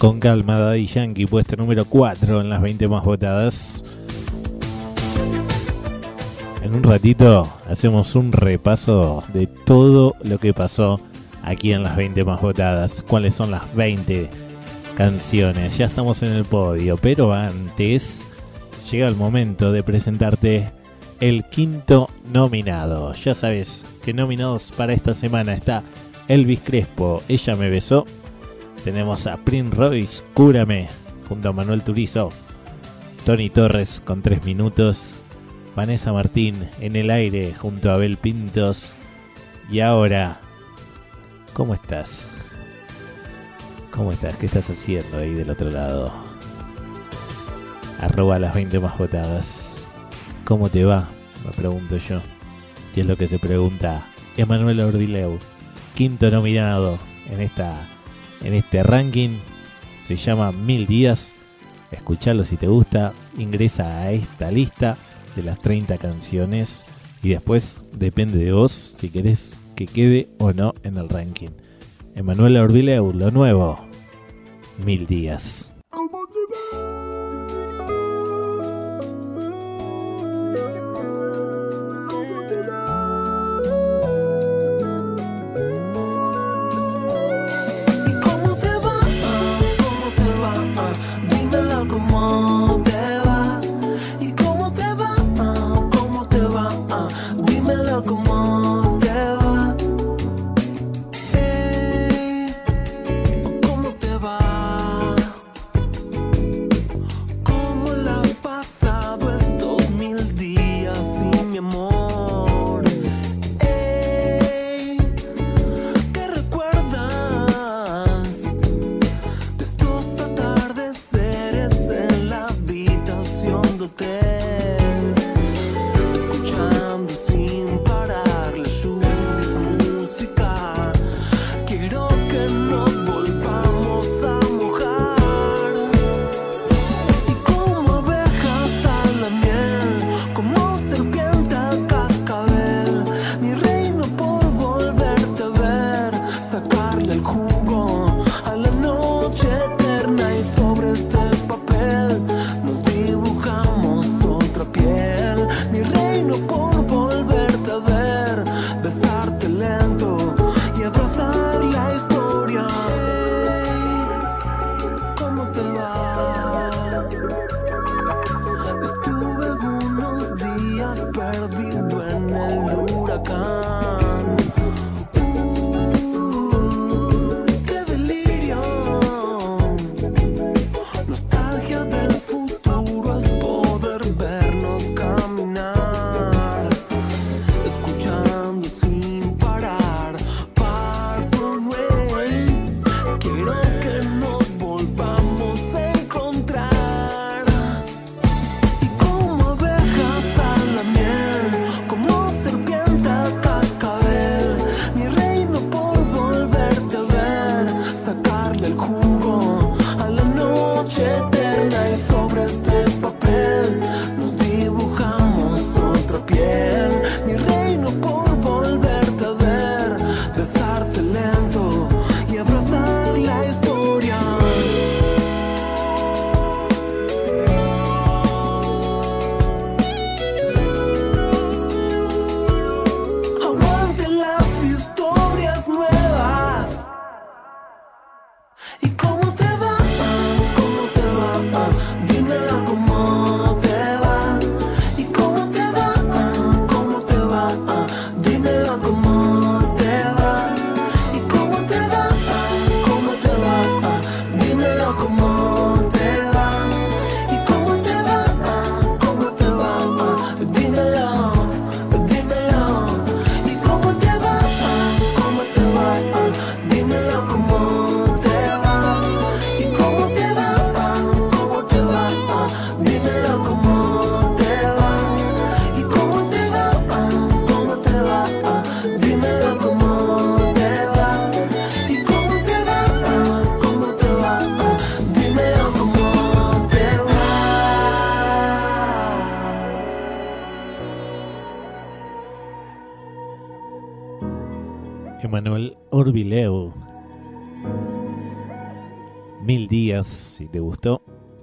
[0.00, 3.84] Con calma, Daddy Yankee, puesto número 4 en las 20 más votadas.
[6.62, 11.02] En un ratito hacemos un repaso de todo lo que pasó
[11.42, 13.04] aquí en las 20 más votadas.
[13.06, 14.30] ¿Cuáles son las 20
[14.96, 15.76] canciones?
[15.76, 18.26] Ya estamos en el podio, pero antes
[18.90, 20.72] llega el momento de presentarte
[21.20, 23.12] el quinto nominado.
[23.12, 25.82] Ya sabes que nominados para esta semana está
[26.26, 28.06] Elvis Crespo, Ella me besó.
[28.84, 30.88] Tenemos a Prince Royce, Cúrame,
[31.28, 32.30] junto a Manuel Turizo.
[33.24, 35.16] Tony Torres con 3 minutos.
[35.76, 38.96] Vanessa Martín en el aire junto a Abel Pintos.
[39.70, 40.40] Y ahora,
[41.52, 42.50] ¿cómo estás?
[43.90, 44.36] ¿Cómo estás?
[44.36, 46.12] ¿Qué estás haciendo ahí del otro lado?
[48.00, 49.76] Arroba las 20 más votadas.
[50.44, 51.08] ¿Cómo te va?
[51.44, 52.20] Me pregunto yo.
[52.96, 54.06] Y es lo que se pregunta
[54.36, 55.38] Emanuel Ordileu,
[55.94, 57.86] quinto nominado en, esta,
[58.42, 59.38] en este ranking.
[60.00, 61.34] Se llama Mil Días.
[61.90, 63.12] Escuchalo si te gusta.
[63.38, 64.96] Ingresa a esta lista
[65.36, 66.84] de las 30 canciones.
[67.22, 71.50] Y después depende de vos si querés que quede o no en el ranking.
[72.14, 73.80] Emanuel Ordileu, lo nuevo.
[74.84, 75.69] Mil Días.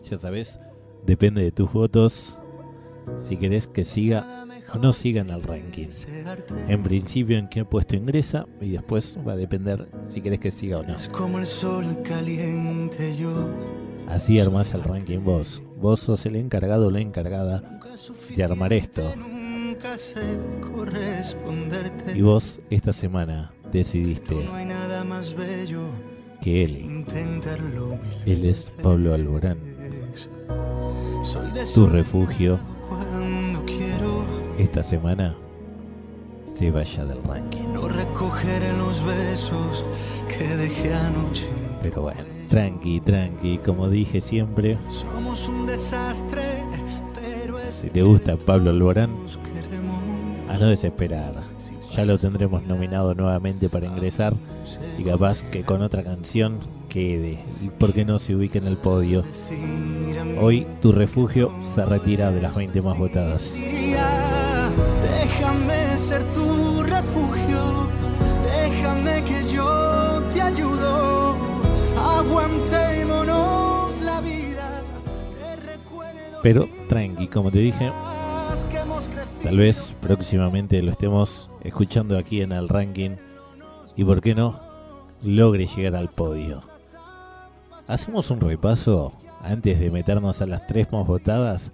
[0.10, 0.60] Ya sabes,
[1.06, 2.38] depende de tus votos.
[3.16, 5.88] Si querés que siga o no siga en el ranking.
[6.68, 10.80] En principio en qué puesto ingresa y después va a depender si querés que siga
[10.80, 10.96] o no.
[11.12, 13.50] Como el sol caliente yo.
[14.08, 15.62] Así armás el ranking vos.
[15.80, 17.80] Vos sos el encargado o la encargada
[18.36, 19.04] de armar esto.
[22.14, 24.36] Y vos esta semana decidiste
[26.42, 27.06] que él,
[28.26, 29.58] él es Pablo Alborán,
[31.74, 32.60] Tu refugio,
[34.58, 35.36] esta semana
[36.56, 37.74] se vaya del ranking.
[37.74, 39.86] No recogeré los besos
[40.28, 41.48] que dejé anoche.
[41.84, 46.64] Pero bueno, tranqui, tranqui, como dije siempre, Somos un desastre,
[47.16, 49.12] pero es si te gusta Pablo Alborán,
[50.50, 51.36] a no desesperar.
[51.96, 54.36] Ya lo tendremos nominado nuevamente para ingresar
[54.98, 56.60] y capaz que con otra canción
[56.90, 59.24] quede y por qué no se ubique en el podio.
[60.40, 63.56] Hoy tu refugio se retira de las 20 más votadas.
[63.56, 64.70] Diría,
[65.02, 67.88] Déjame ser tu refugio,
[68.44, 71.36] déjame que yo te ayudo.
[71.98, 74.84] Aguantémonos la vida,
[76.44, 77.92] Pero tranqui, como te dije,
[79.42, 83.16] tal vez próximamente lo estemos escuchando aquí en el ranking
[83.96, 84.60] y por qué no
[85.24, 86.62] logre llegar al podio.
[87.88, 89.14] Hacemos un repaso
[89.44, 91.72] antes de meternos a las tres más votadas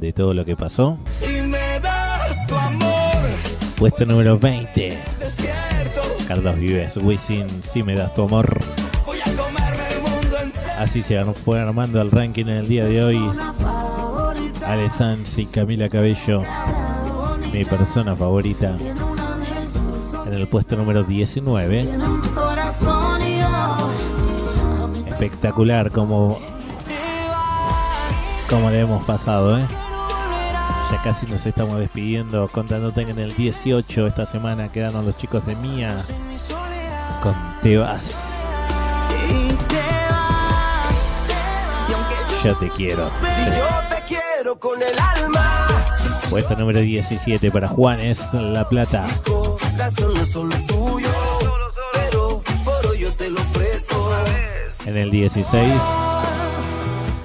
[0.00, 0.98] de todo lo que pasó.
[1.06, 3.16] Si me das tu amor,
[3.76, 4.98] Puesto número 20.
[5.18, 8.58] desierto, Carlos Vives, Wisin, si me das tu amor.
[9.06, 10.72] voy a comerme el mundo entero.
[10.78, 13.30] Así se fue armando el ranking en el día de hoy.
[14.66, 16.42] Ale Sanz y Camila Cabello,
[17.52, 18.76] mi persona favorita.
[20.26, 21.88] En el puesto número 19.
[22.34, 23.88] Corazón y yo.
[25.06, 26.38] Espectacular como,
[28.50, 29.64] como le hemos pasado, ¿eh?
[30.90, 35.46] Ya casi nos estamos despidiendo, contándote que en el 18 esta semana quedaron los chicos
[35.46, 36.04] de Mía
[37.22, 37.32] con
[37.62, 38.32] Te vas,
[42.44, 43.08] yo te quiero.
[43.56, 45.68] yo te quiero con el alma,
[46.28, 49.06] Puesto número 17 para Juanes, La Plata.
[54.86, 55.72] En el 16,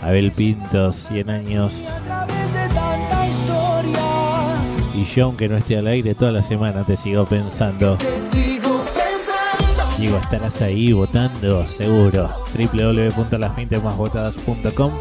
[0.05, 1.89] Abel Pinto, 100 años.
[4.93, 7.97] Y yo, aunque no esté al aire toda la semana, te sigo pensando.
[7.97, 9.97] te sigo pensando.
[9.97, 12.29] Digo, estarás ahí votando, seguro.
[12.55, 14.91] www.las20másvotadas.com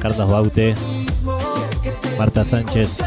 [0.00, 0.74] Carlos Baute,
[2.18, 2.98] Marta Sánchez.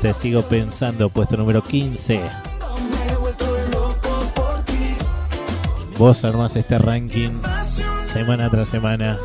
[0.00, 2.20] Te sigo pensando, puesto número 15.
[5.98, 7.32] Vos armás este ranking
[8.04, 9.18] semana tras semana.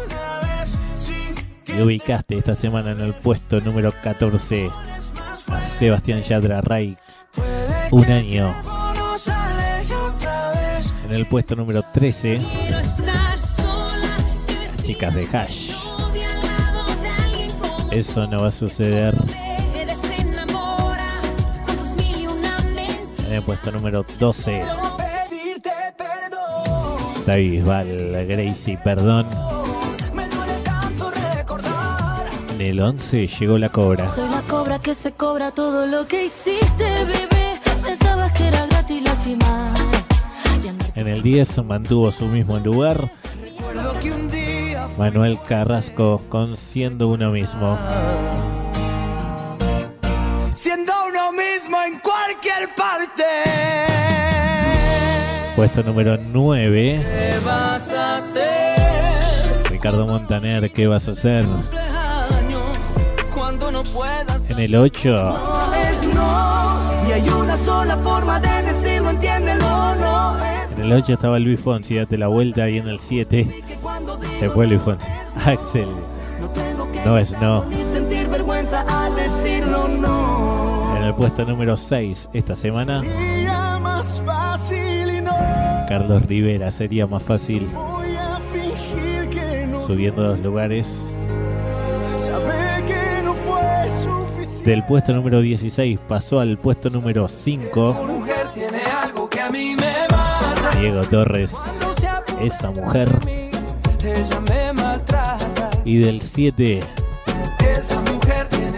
[1.76, 4.70] Y ubicaste esta semana en el puesto número 14
[5.48, 6.98] a Sebastián Yatra Ray.
[7.92, 8.54] Un año.
[11.08, 14.18] En el puesto número 13, Quiero estar sola.
[14.48, 15.72] las chicas de Hash.
[17.92, 19.16] Eso no va a suceder.
[23.26, 24.66] En el puesto número 12,
[24.98, 27.26] Pedirte perdón.
[27.26, 29.28] David Bisbal, Gracie, perdón.
[32.60, 34.14] En el 11 llegó la cobra.
[34.14, 37.58] Soy la cobra que se cobra todo lo que hiciste, bebé.
[37.82, 39.80] Pensabas que era gratis andar
[40.94, 43.10] En el 10 mantuvo su mismo lugar.
[44.98, 47.80] Manuel Carrasco con siendo uno mismo.
[50.54, 53.24] siendo uno mismo en cualquier parte.
[55.56, 59.70] Puesto número 9, ¿Qué vas a hacer?
[59.70, 61.46] Ricardo Montaner, ¿qué vas a hacer?
[64.60, 70.38] En el 8, No es no, y hay una sola forma de decirlo, entiéndelo, no
[70.38, 73.76] es en el 8 estaba Luis Fonsi, date la vuelta y en el 7 que
[73.76, 75.08] cuando digo se fue Luis Fonsi.
[75.46, 75.88] Axel,
[76.92, 77.64] que no es no.
[80.98, 83.02] En el puesto número 6 esta semana,
[85.88, 87.70] Carlos Rivera, sería más fácil
[89.88, 91.09] subiendo dos lugares.
[94.64, 98.26] del puesto número 16 pasó al puesto número 5.
[100.80, 101.56] Diego Torres,
[102.42, 103.10] esa mujer.
[105.86, 106.82] Y del 7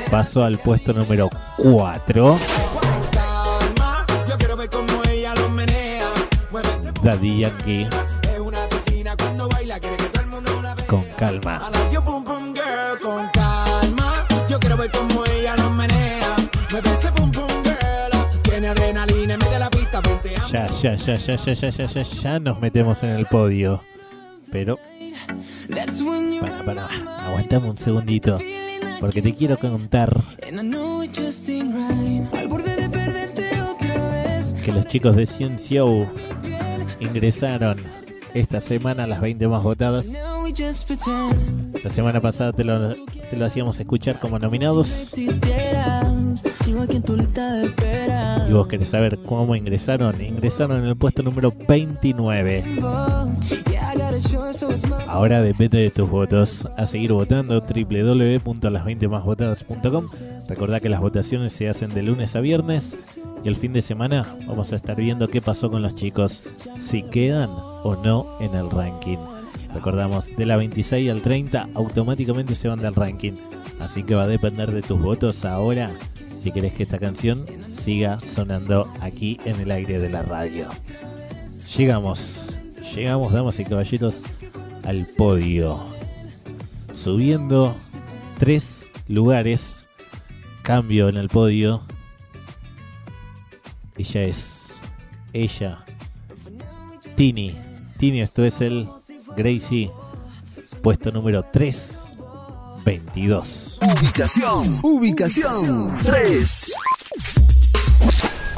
[0.09, 2.39] pasó al puesto número 4.
[7.03, 7.87] Daddy Yankee.
[10.87, 11.71] Con calma.
[20.51, 23.81] Ya, ya, ya, ya, ya, ya, ya, ya, ya nos metemos en el podio.
[24.51, 24.77] Pero,
[26.41, 26.87] para, para,
[27.27, 28.37] aguantame un segundito.
[28.99, 30.15] Porque te quiero contar
[34.63, 36.07] que los chicos de Ciencio
[36.99, 37.77] ingresaron
[38.33, 40.11] esta semana a las 20 más votadas.
[41.83, 45.13] La semana pasada te lo, te lo hacíamos escuchar como nominados.
[48.47, 50.21] Y vos querés saber cómo ingresaron.
[50.21, 52.63] Ingresaron en el puesto número 29.
[53.69, 56.67] Yeah, I got a choice, so it's my Ahora depende de tus votos.
[56.77, 60.05] A seguir votando www.las20másvotadas.com.
[60.47, 62.95] Recordá que las votaciones se hacen de lunes a viernes
[63.43, 66.43] y el fin de semana vamos a estar viendo qué pasó con los chicos,
[66.77, 67.49] si quedan
[67.83, 69.17] o no en el ranking.
[69.73, 73.33] Recordamos, de la 26 al 30 automáticamente se van del ranking.
[73.79, 75.91] Así que va a depender de tus votos ahora
[76.41, 80.69] si querés que esta canción siga sonando aquí en el aire de la radio.
[81.77, 82.49] Llegamos,
[82.95, 84.23] llegamos, damas y caballeros,
[84.83, 85.85] al podio.
[86.95, 87.75] Subiendo
[88.39, 89.87] tres lugares.
[90.63, 91.83] Cambio en el podio.
[93.95, 94.81] Ella es.
[95.33, 95.85] Ella.
[97.15, 97.55] Tini.
[97.97, 98.87] Tini, esto es el
[99.37, 99.91] Gracie.
[100.81, 102.00] Puesto número 3.
[102.83, 103.79] 22.
[103.81, 106.73] Ubicación, ubicación 3.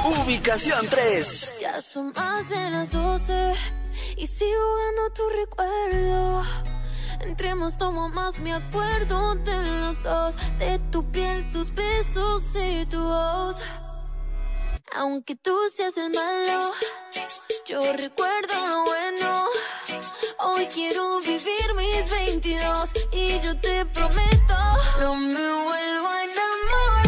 [0.05, 1.59] Ubicación 3.
[1.61, 3.53] Ya son más de las 12
[4.17, 6.43] y sigo jugando tu recuerdo.
[7.21, 13.01] Entremos, tomo más, me acuerdo de los dos, de tu piel, tus besos y tu
[13.01, 13.57] voz.
[14.95, 16.71] Aunque tú seas el malo,
[17.65, 19.47] yo recuerdo lo bueno.
[20.39, 24.55] Hoy quiero vivir mis 22 y yo te prometo,
[24.99, 27.02] no me vuelvo a enamorar.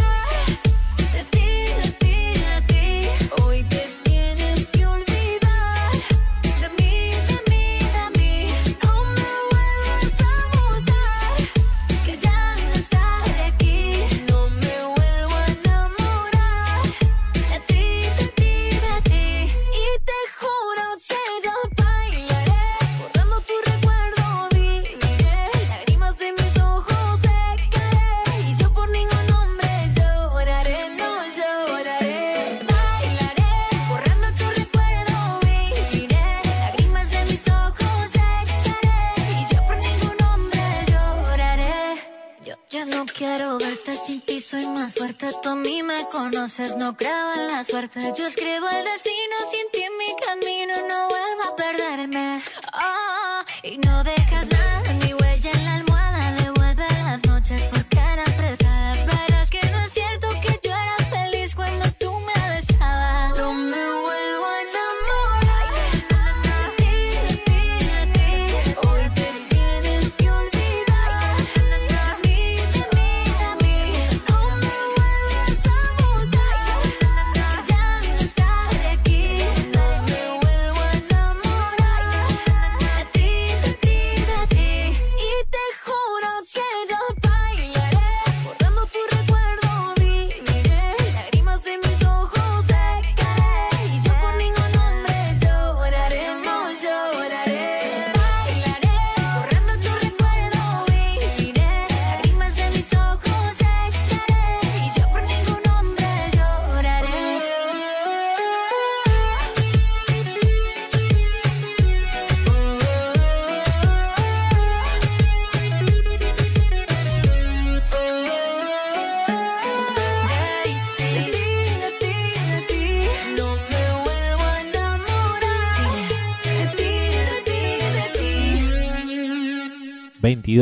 [43.96, 45.28] Sin ti, soy más fuerte.
[45.42, 48.00] Tú a mí me conoces, no creo la suerte.
[48.18, 52.42] Yo escribo el destino, sin ti en mi camino, no vuelvo a perderme.
[52.74, 54.85] Ah, y no dejas nada,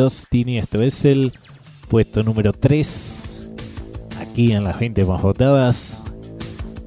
[0.04, 1.32] 22 Tini, esto es el
[1.88, 3.48] puesto número 3.
[4.20, 6.04] Aquí en las 20 más votadas.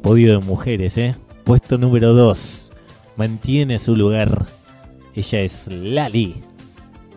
[0.03, 1.17] Podio de mujeres, ¿eh?
[1.45, 2.73] Puesto número 2.
[3.17, 4.45] Mantiene su lugar.
[5.15, 6.43] Ella es Lali.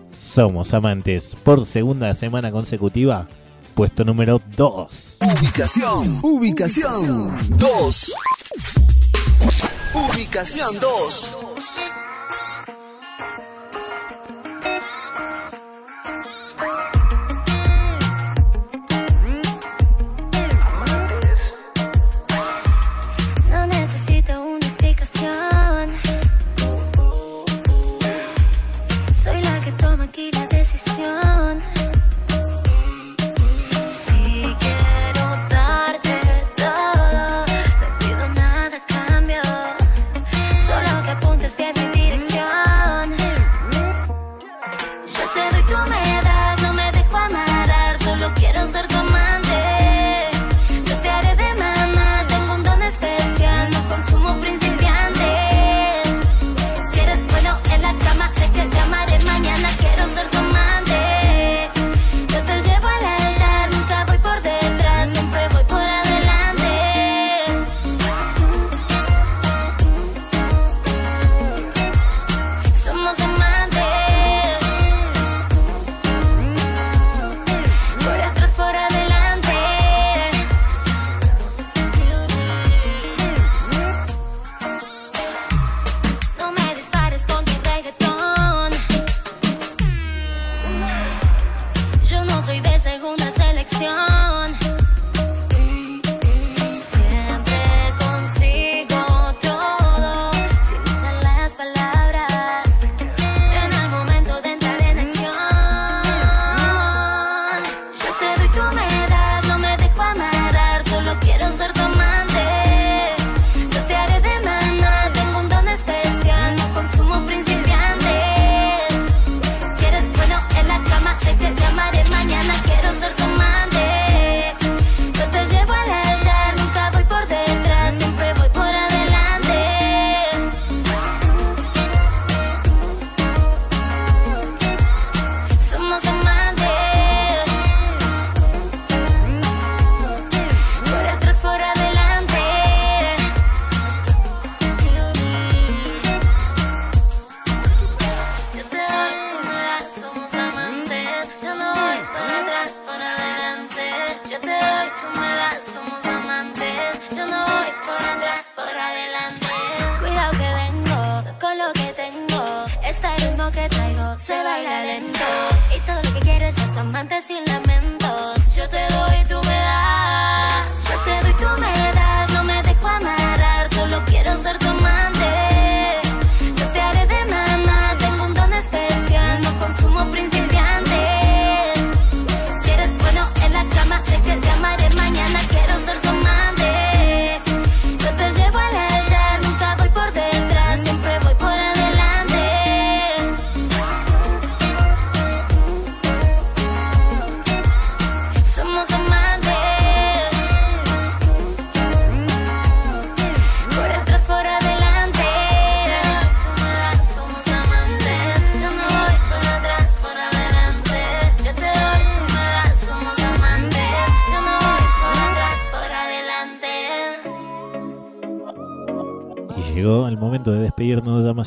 [0.09, 3.27] Somos amantes por segunda semana consecutiva.
[3.75, 5.17] Puesto número 2.
[5.21, 8.13] Ubicación, ubicación 2.
[9.93, 11.45] Ubicación 2.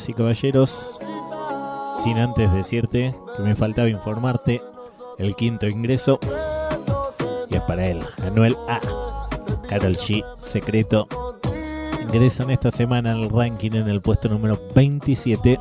[0.09, 0.99] Y caballeros.
[2.03, 4.61] Sin antes decirte que me faltaba informarte
[5.17, 6.19] el quinto ingreso.
[7.49, 8.81] Y es para él, Anuel A.
[9.67, 10.23] Carol G.
[10.37, 11.07] Secreto.
[12.01, 15.59] Ingresan esta semana al ranking en el puesto número 27.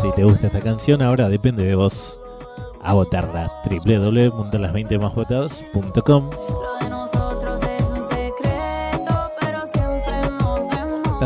[0.00, 2.18] Si te gusta esta canción, ahora depende de vos
[2.82, 3.52] a votarla.
[3.64, 6.30] www.las20másvotadas.com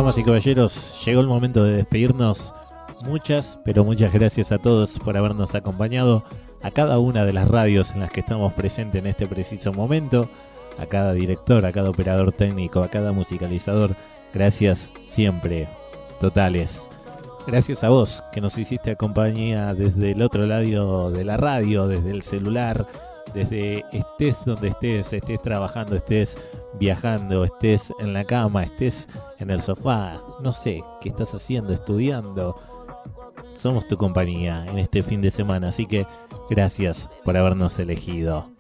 [0.02, 2.52] Damas y caballeros, llegó el momento de despedirnos.
[3.04, 6.24] Muchas, pero muchas gracias a todos por habernos acompañado,
[6.60, 10.28] a cada una de las radios en las que estamos presentes en este preciso momento,
[10.76, 13.94] a cada director, a cada operador técnico, a cada musicalizador.
[14.34, 15.68] Gracias siempre,
[16.18, 16.90] totales.
[17.46, 22.10] Gracias a vos que nos hiciste compañía desde el otro lado de la radio, desde
[22.10, 22.88] el celular,
[23.34, 26.38] desde estés donde estés, estés trabajando, estés
[26.78, 32.59] viajando, estés en la cama, estés en el sofá, no sé, qué estás haciendo, estudiando.
[33.54, 36.06] Somos tu compañía en este fin de semana, así que
[36.48, 38.50] gracias por habernos elegido.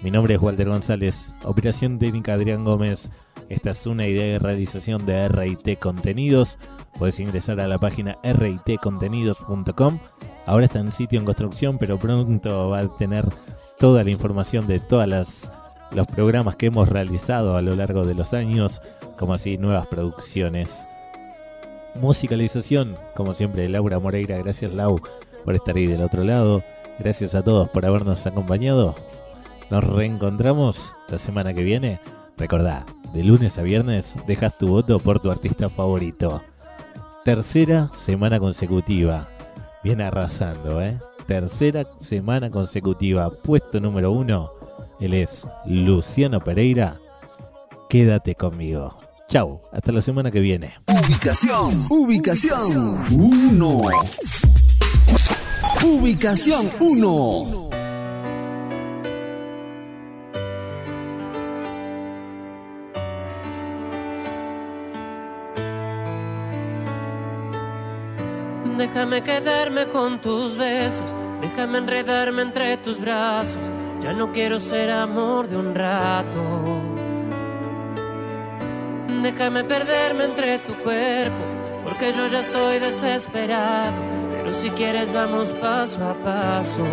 [0.00, 3.10] Mi nombre es Walter González, Operación Técnica Adrián Gómez.
[3.48, 6.58] Esta es una idea de realización de RIT Contenidos.
[6.98, 9.98] Puedes ingresar a la página ritcontenidos.com.
[10.46, 13.24] Ahora está en sitio en construcción, pero pronto va a tener
[13.78, 15.50] toda la información de todas las
[15.90, 18.82] los programas que hemos realizado a lo largo de los años,
[19.16, 20.86] como así nuevas producciones.
[21.94, 24.36] Musicalización, como siempre, Laura Moreira.
[24.38, 25.00] Gracias, Lau,
[25.44, 26.62] por estar ahí del otro lado.
[26.98, 28.94] Gracias a todos por habernos acompañado.
[29.70, 32.00] Nos reencontramos la semana que viene.
[32.36, 36.42] Recordá, de lunes a viernes dejas tu voto por tu artista favorito.
[37.24, 39.28] Tercera semana consecutiva.
[39.82, 40.98] Viene arrasando, ¿eh?
[41.28, 43.28] Tercera semana consecutiva.
[43.30, 44.50] Puesto número uno.
[44.98, 46.98] Él es Luciano Pereira.
[47.90, 48.96] Quédate conmigo.
[49.28, 50.72] Chau, hasta la semana que viene.
[50.86, 53.82] Ubicación, ubicación 1.
[55.84, 57.67] Ubicación 1.
[68.78, 73.68] Déjame quedarme con tus besos, déjame enredarme entre tus brazos.
[74.00, 76.40] Ya no quiero ser amor de un rato.
[79.20, 81.42] Déjame perderme entre tu cuerpo,
[81.82, 83.96] porque yo ya estoy desesperado.
[84.30, 86.84] Pero si quieres vamos paso a paso.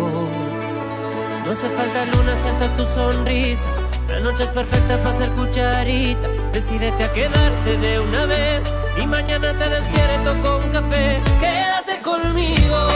[1.44, 3.85] No hace falta luna si hasta tu sonrisa.
[4.08, 6.28] La noche es perfecta para ser cucharita.
[6.52, 8.72] Decídete a quedarte de una vez
[9.02, 11.20] y mañana te despierto con café.
[11.40, 12.88] Quédate conmigo.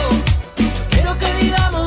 [0.89, 1.80] Quiero que vivamos